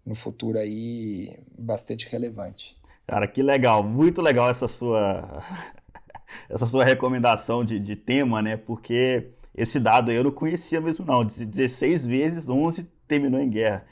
[0.05, 2.77] no futuro aí bastante relevante.
[3.05, 5.43] Cara, que legal, muito legal essa sua
[6.49, 8.57] essa sua recomendação de, de tema, né?
[8.57, 11.23] Porque esse dado eu não conhecia mesmo não.
[11.23, 13.85] 16 vezes, 11 terminou em guerra.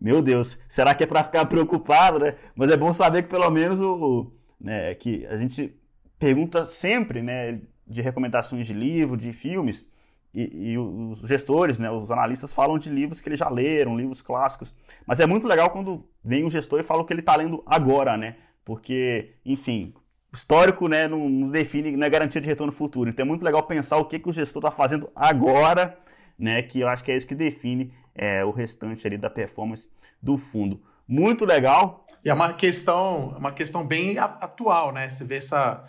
[0.00, 2.34] Meu Deus, será que é para ficar preocupado, né?
[2.54, 5.74] Mas é bom saber que pelo menos o, né, que a gente
[6.18, 9.86] pergunta sempre, né, de recomendações de livro, de filmes,
[10.34, 14.20] e, e, os gestores, né, os analistas falam de livros que eles já leram, livros
[14.20, 14.74] clássicos.
[15.06, 17.62] Mas é muito legal quando vem um gestor e fala o que ele está lendo
[17.64, 18.36] agora, né?
[18.64, 19.94] Porque, enfim,
[20.34, 23.08] histórico né, não, define, não é garantia de retorno futuro.
[23.08, 25.96] Então é muito legal pensar o que, que o gestor está fazendo agora,
[26.38, 26.62] né?
[26.62, 29.88] Que eu acho que é isso que define é, o restante ali da performance
[30.20, 30.82] do fundo.
[31.06, 32.06] Muito legal.
[32.24, 35.08] E é uma questão, uma questão bem atual, né?
[35.08, 35.84] Você vê essa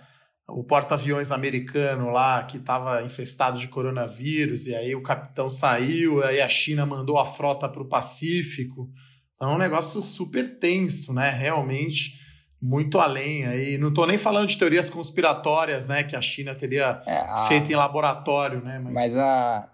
[0.47, 6.39] o porta-aviões americano lá que estava infestado de coronavírus e aí o capitão saiu, aí
[6.39, 8.91] a China mandou a frota para o Pacífico.
[9.35, 11.31] Então é um negócio super tenso, né?
[11.31, 12.23] Realmente
[12.65, 13.77] muito além aí.
[13.77, 17.45] Não estou nem falando de teorias conspiratórias, né, que a China teria é, a...
[17.47, 18.79] feito em laboratório, né?
[18.83, 19.69] Mas, Mas a,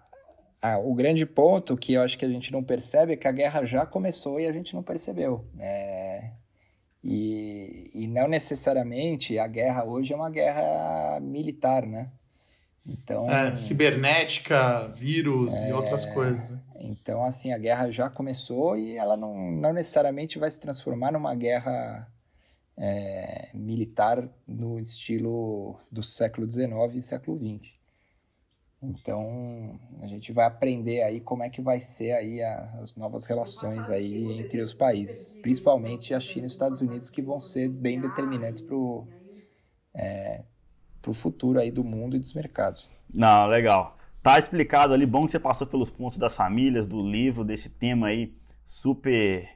[0.60, 3.32] a, o grande ponto que eu acho que a gente não percebe é que a
[3.32, 5.46] guerra já começou e a gente não percebeu.
[5.58, 6.30] É...
[7.02, 12.10] E, e não necessariamente a guerra hoje é uma guerra militar, né?
[12.86, 16.50] Então, é, cibernética, vírus é, e outras coisas.
[16.50, 16.60] Né?
[16.80, 21.34] Então, assim, a guerra já começou e ela não, não necessariamente vai se transformar numa
[21.34, 22.06] guerra
[22.76, 27.72] é, militar no estilo do século XIX e século XX.
[28.82, 33.26] Então, a gente vai aprender aí como é que vai ser aí a, as novas
[33.26, 37.68] relações aí entre os países, principalmente a China e os Estados Unidos, que vão ser
[37.68, 39.06] bem determinantes para o
[39.94, 40.42] é,
[41.12, 42.90] futuro aí do mundo e dos mercados.
[43.14, 43.96] Não, legal.
[44.20, 48.08] Tá explicado ali, bom que você passou pelos pontos das famílias, do livro, desse tema
[48.08, 49.48] aí super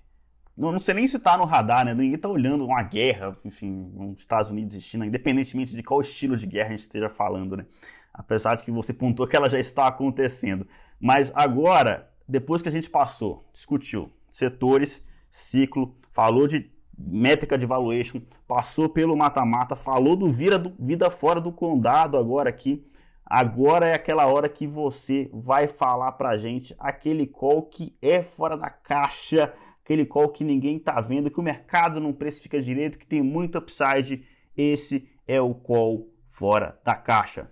[0.57, 1.93] não, não sei nem se está no radar, né?
[1.93, 6.47] Ninguém está olhando uma guerra, enfim, Estados Unidos e China, independentemente de qual estilo de
[6.47, 7.67] guerra a gente esteja falando, né?
[8.13, 10.67] Apesar de que você pontuou que ela já está acontecendo.
[10.99, 18.23] Mas agora, depois que a gente passou, discutiu setores, ciclo, falou de métrica de valuation,
[18.49, 22.87] passou pelo mata-mata, falou do, vira do vida fora do condado agora aqui.
[23.25, 28.57] Agora é aquela hora que você vai falar pra gente aquele call que é fora
[28.57, 29.53] da caixa,
[29.87, 33.57] aquele call que ninguém está vendo, que o mercado não precifica direito, que tem muito
[33.57, 34.27] upside.
[34.57, 37.49] Esse é o call fora da caixa.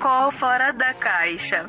[0.00, 1.66] Call fora da caixa.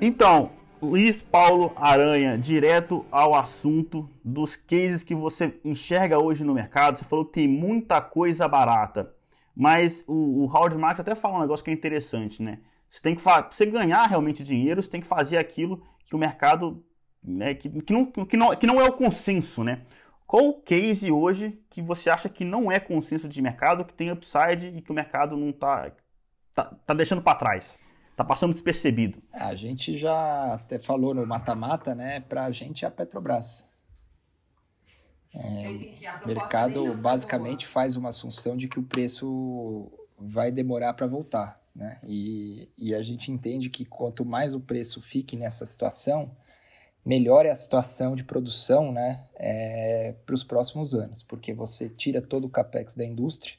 [0.00, 6.96] Então, Luiz Paulo Aranha, direto ao assunto dos cases que você enxerga hoje no mercado.
[6.96, 9.12] Você falou que tem muita coisa barata,
[9.54, 12.60] mas o, o Howard Marks até fala um negócio que é interessante, né?
[12.88, 16.84] Você tem que você ganhar realmente dinheiro, você tem que fazer aquilo que o mercado
[17.22, 19.82] né, que, que, não, que, não, que não é o consenso, né?
[20.26, 24.12] Qual o case hoje que você acha que não é consenso de mercado, que tem
[24.12, 25.90] upside e que o mercado não está
[26.54, 27.78] tá, tá deixando para trás?
[28.12, 29.20] Está passando despercebido?
[29.32, 32.20] A gente já até falou no mata-mata, né?
[32.20, 33.68] Para a gente é a Petrobras.
[35.34, 35.68] É,
[36.24, 41.60] o mercado basicamente faz uma assunção de que o preço vai demorar para voltar.
[41.74, 41.98] Né?
[42.04, 46.36] E, e a gente entende que quanto mais o preço fique nessa situação,
[47.04, 52.44] melhore a situação de produção né, é, para os próximos anos, porque você tira todo
[52.44, 53.54] o capex da indústria,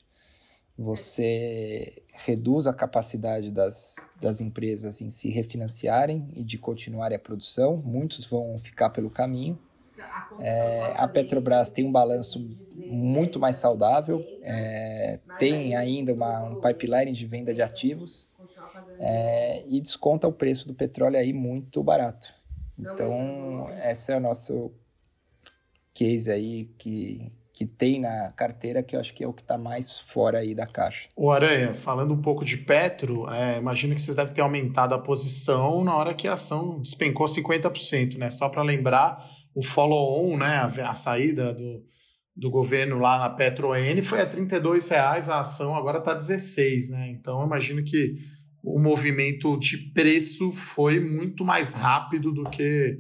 [0.78, 7.78] você reduz a capacidade das, das empresas em se refinanciarem e de continuarem a produção,
[7.78, 9.58] muitos vão ficar pelo caminho.
[10.40, 17.12] É, a Petrobras tem um balanço muito mais saudável, é, tem ainda uma, um pipeline
[17.12, 18.28] de venda de ativos
[19.00, 22.41] é, e desconta o preço do petróleo aí muito barato.
[22.82, 24.74] Então, esse é o nosso
[25.94, 29.58] case aí que, que tem na carteira, que eu acho que é o que está
[29.58, 31.08] mais fora aí da caixa.
[31.16, 35.00] O Aranha, falando um pouco de Petro, é, imagino que vocês devem ter aumentado a
[35.00, 38.30] posição na hora que a ação despencou 50%, né?
[38.30, 39.24] Só para lembrar,
[39.54, 41.84] o follow-on, né, a, a, saída do,
[42.36, 47.10] do governo lá na PetroN foi a R$ 32,00, a ação agora está 16, né?
[47.10, 48.16] Então, eu imagino que
[48.64, 53.00] o movimento de preço foi muito mais rápido do que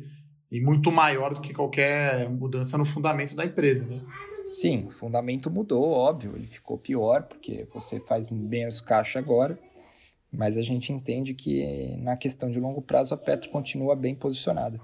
[0.52, 4.02] e muito maior do que qualquer mudança no fundamento da empresa, né?
[4.50, 9.58] Sim, o fundamento mudou, óbvio, ele ficou pior porque você faz menos caixa agora,
[10.30, 14.78] mas a gente entende que na questão de longo prazo a Petro continua bem posicionada.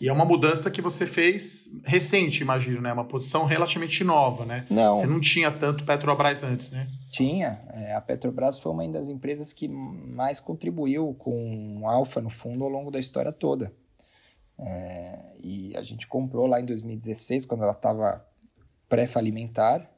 [0.00, 2.90] E é uma mudança que você fez recente, imagino, né?
[2.90, 4.66] Uma posição relativamente nova, né?
[4.70, 4.94] Não.
[4.94, 6.88] Você não tinha tanto Petrobras antes, né?
[7.10, 7.60] Tinha.
[7.74, 12.70] É, a Petrobras foi uma das empresas que mais contribuiu com alfa no fundo ao
[12.70, 13.72] longo da história toda.
[14.58, 18.24] É, e a gente comprou lá em 2016, quando ela estava
[18.88, 19.90] pré-falimentar.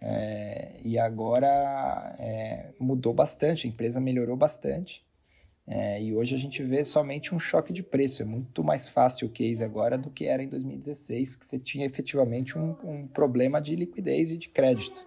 [0.00, 5.05] É, e agora é, mudou bastante, a empresa melhorou bastante.
[5.68, 8.22] É, e hoje a gente vê somente um choque de preço.
[8.22, 11.84] É muito mais fácil o case agora do que era em 2016, que você tinha
[11.84, 15.00] efetivamente um, um problema de liquidez e de crédito.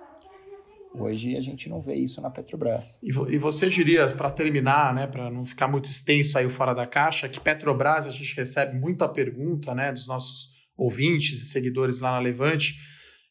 [0.93, 2.99] Hoje a gente não vê isso na Petrobras.
[3.01, 6.74] E, e você diria, para terminar, né, para não ficar muito extenso aí o fora
[6.74, 12.01] da caixa, que Petrobras a gente recebe muita pergunta né, dos nossos ouvintes e seguidores
[12.01, 12.76] lá na Levante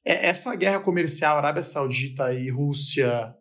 [0.08, 3.34] é, essa guerra comercial Arábia Saudita e Rússia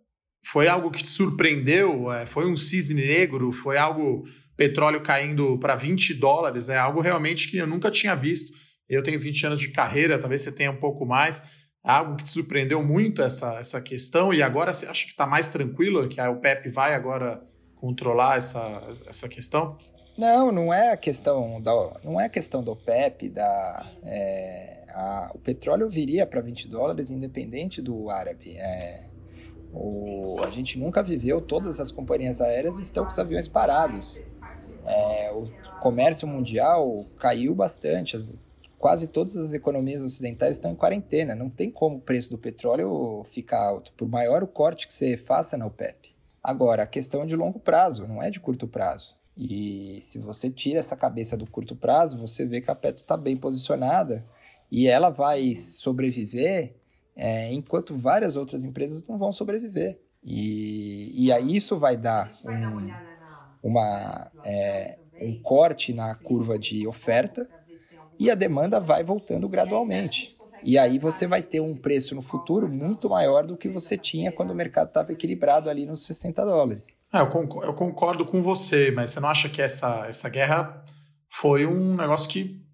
[0.52, 2.12] foi algo que te surpreendeu?
[2.12, 3.52] É, foi um cisne negro?
[3.52, 4.24] Foi algo
[4.56, 6.70] petróleo caindo para 20 dólares?
[6.70, 8.58] É algo realmente que eu nunca tinha visto.
[8.88, 11.44] Eu tenho 20 anos de carreira, talvez você tenha um pouco mais.
[11.86, 15.28] É algo que te surpreendeu muito essa, essa questão e agora você acha que está
[15.28, 17.42] mais tranquilo, que a OPEP vai agora
[17.76, 19.78] controlar essa, essa questão?
[20.18, 21.72] Não, não é a questão da,
[22.06, 27.12] não é a questão do OPEP, da, é, a, o petróleo viria para 20 dólares
[27.12, 28.56] independente do árabe.
[28.58, 29.07] É,
[29.74, 34.22] o, a gente nunca viveu, todas as companhias aéreas estão com os aviões parados.
[34.86, 35.44] É, o
[35.82, 38.42] comércio mundial caiu bastante, as,
[38.80, 41.36] quase todas as economias ocidentais estão em quarentena.
[41.36, 45.18] Não tem como o preço do petróleo ficar alto, por maior o corte que você
[45.18, 46.16] faça na OPEP.
[46.42, 49.18] Agora, a questão é de longo prazo, não é de curto prazo.
[49.36, 53.16] E se você tira essa cabeça do curto prazo, você vê que a Petro está
[53.16, 54.26] bem posicionada
[54.72, 56.77] e ela vai sobreviver
[57.18, 60.00] é, enquanto várias outras empresas não vão sobreviver.
[60.24, 67.50] E, e aí isso vai dar um, uma, é, um corte na curva de oferta
[68.20, 70.38] e a demanda vai voltando gradualmente.
[70.64, 74.32] E aí você vai ter um preço no futuro muito maior do que você tinha
[74.32, 76.96] quando o mercado estava equilibrado ali nos 60 dólares.
[77.14, 80.84] É, eu, concordo, eu concordo com você, mas você não acha que essa, essa guerra
[81.30, 82.67] foi um negócio que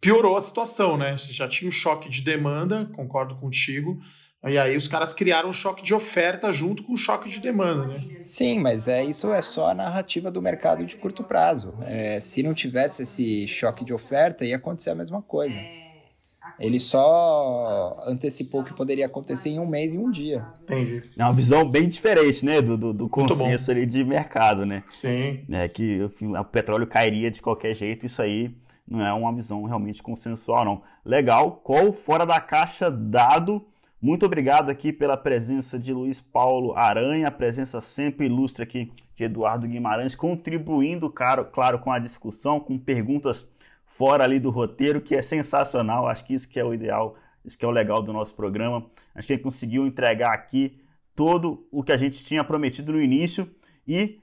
[0.00, 1.16] piorou a situação, né?
[1.16, 4.00] Você já tinha um choque de demanda, concordo contigo.
[4.46, 7.86] E aí os caras criaram um choque de oferta junto com o choque de demanda,
[7.88, 8.00] né?
[8.22, 11.74] Sim, mas é isso é só a narrativa do mercado de curto prazo.
[11.82, 15.58] É, se não tivesse esse choque de oferta, ia acontecer a mesma coisa.
[16.58, 20.44] Ele só antecipou o que poderia acontecer em um mês e um dia.
[20.62, 21.02] Entendi.
[21.16, 22.60] É uma visão bem diferente, né?
[22.60, 24.82] Do, do, do consenso ali de mercado, né?
[24.90, 25.44] Sim.
[25.50, 28.56] É que o petróleo cairia de qualquer jeito, isso aí
[28.88, 30.82] não é uma visão realmente consensual, não.
[31.04, 33.66] Legal, qual fora da caixa dado.
[34.00, 39.24] Muito obrigado aqui pela presença de Luiz Paulo Aranha, a presença sempre ilustre aqui de
[39.24, 43.46] Eduardo Guimarães, contribuindo, claro, claro com a discussão, com perguntas
[43.84, 46.06] fora ali do roteiro, que é sensacional.
[46.06, 48.86] Acho que isso que é o ideal, isso que é o legal do nosso programa.
[49.14, 50.80] Acho que ele conseguiu entregar aqui
[51.14, 53.50] todo o que a gente tinha prometido no início.
[53.86, 54.20] E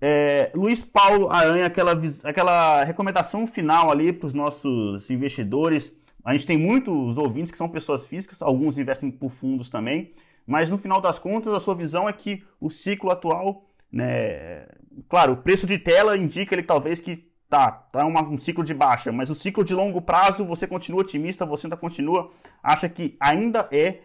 [0.00, 5.92] é, Luiz Paulo Aranha, aquela, aquela recomendação final ali para os nossos investidores.
[6.24, 10.12] A gente tem muitos ouvintes que são pessoas físicas, alguns investem por fundos também,
[10.46, 14.66] mas no final das contas a sua visão é que o ciclo atual, né,
[15.08, 18.74] claro, o preço de tela indica ele talvez que tá, tá uma, um ciclo de
[18.74, 22.30] baixa, mas o ciclo de longo prazo você continua otimista, você ainda continua,
[22.62, 23.98] acha que ainda é,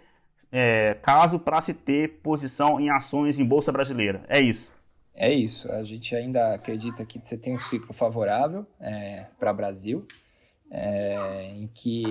[0.52, 4.24] é caso para se ter posição em ações em bolsa brasileira.
[4.28, 4.72] É isso.
[5.16, 5.72] É isso.
[5.72, 10.07] A gente ainda acredita que você tem um ciclo favorável é, para o Brasil,
[10.72, 12.03] é, em que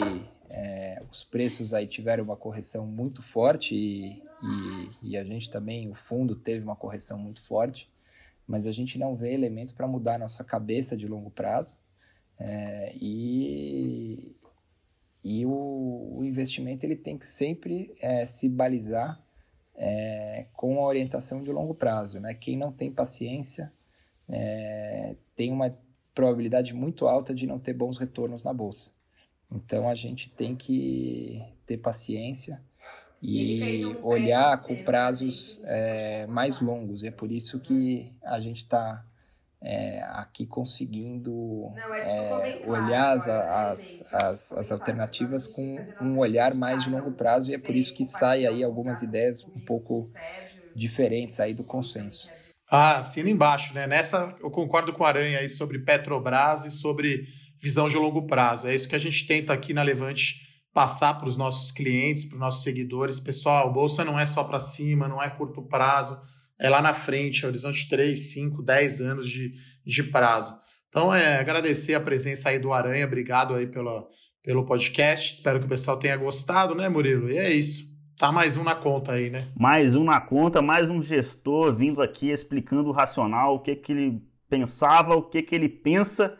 [0.49, 5.91] é, os preços aí tiveram uma correção muito forte e, e, e a gente também,
[5.91, 7.91] o fundo teve uma correção muito forte
[8.47, 11.75] mas a gente não vê elementos para mudar a nossa cabeça de longo prazo.
[12.39, 14.37] É, e
[15.25, 19.23] e o, o, investimento ele tem que sempre é, se balizar
[19.85, 22.21] é, com a orientação de longo prazo.
[22.21, 22.33] Né?
[22.35, 23.73] Quem não tem paciência
[24.29, 25.77] é, tem uma
[26.15, 28.93] probabilidade muito alta de não ter bons retornos na bolsa.
[29.51, 32.63] Então a gente tem que ter paciência
[33.21, 37.03] e, um olhar com prazos é, mais longos.
[37.03, 39.05] É por isso que a gente está
[39.63, 41.31] é, aqui conseguindo
[41.75, 47.51] Não, é, olhar as, as, as, as, alternativas com um olhar mais de longo prazo
[47.51, 50.11] e é por isso que sai aí algumas ideias um pouco
[50.75, 52.29] diferentes aí do consenso.
[52.69, 53.87] Ah, assina embaixo, né?
[53.87, 57.25] Nessa eu concordo com o Aranha aí sobre Petrobras e sobre
[57.61, 58.67] visão de longo prazo.
[58.67, 60.41] É isso que a gente tenta aqui na Levante
[60.73, 63.21] passar para os nossos clientes, para os nossos seguidores.
[63.21, 66.19] Pessoal, bolsa não é só para cima, não é curto prazo,
[66.63, 69.53] é lá na frente, horizonte 3, 5, 10 anos de,
[69.85, 70.57] de prazo.
[70.89, 74.07] Então, é agradecer a presença aí do Aranha, obrigado aí pela,
[74.45, 75.35] pelo podcast.
[75.35, 77.29] Espero que o pessoal tenha gostado, né, Murilo?
[77.29, 77.91] E é isso.
[78.17, 79.41] Tá mais um na conta aí, né?
[79.59, 83.91] Mais um na conta, mais um gestor vindo aqui explicando o racional, o que, que
[83.91, 86.39] ele pensava, o que, que ele pensa,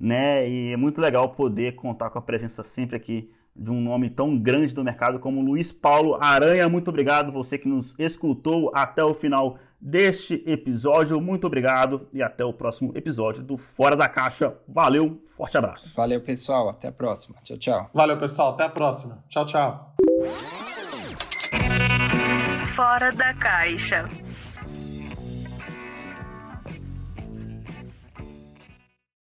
[0.00, 0.48] né?
[0.48, 4.38] E é muito legal poder contar com a presença sempre aqui de um nome tão
[4.38, 6.68] grande do mercado como Luiz Paulo Aranha.
[6.68, 11.20] Muito obrigado você que nos escutou até o final deste episódio.
[11.20, 14.54] Muito obrigado e até o próximo episódio do Fora da Caixa.
[14.66, 15.92] Valeu, forte abraço.
[15.96, 16.68] Valeu, pessoal.
[16.68, 17.36] Até a próxima.
[17.42, 17.90] Tchau, tchau.
[17.92, 18.52] Valeu, pessoal.
[18.52, 19.24] Até a próxima.
[19.28, 19.94] Tchau, tchau.
[22.74, 24.08] Fora da Caixa.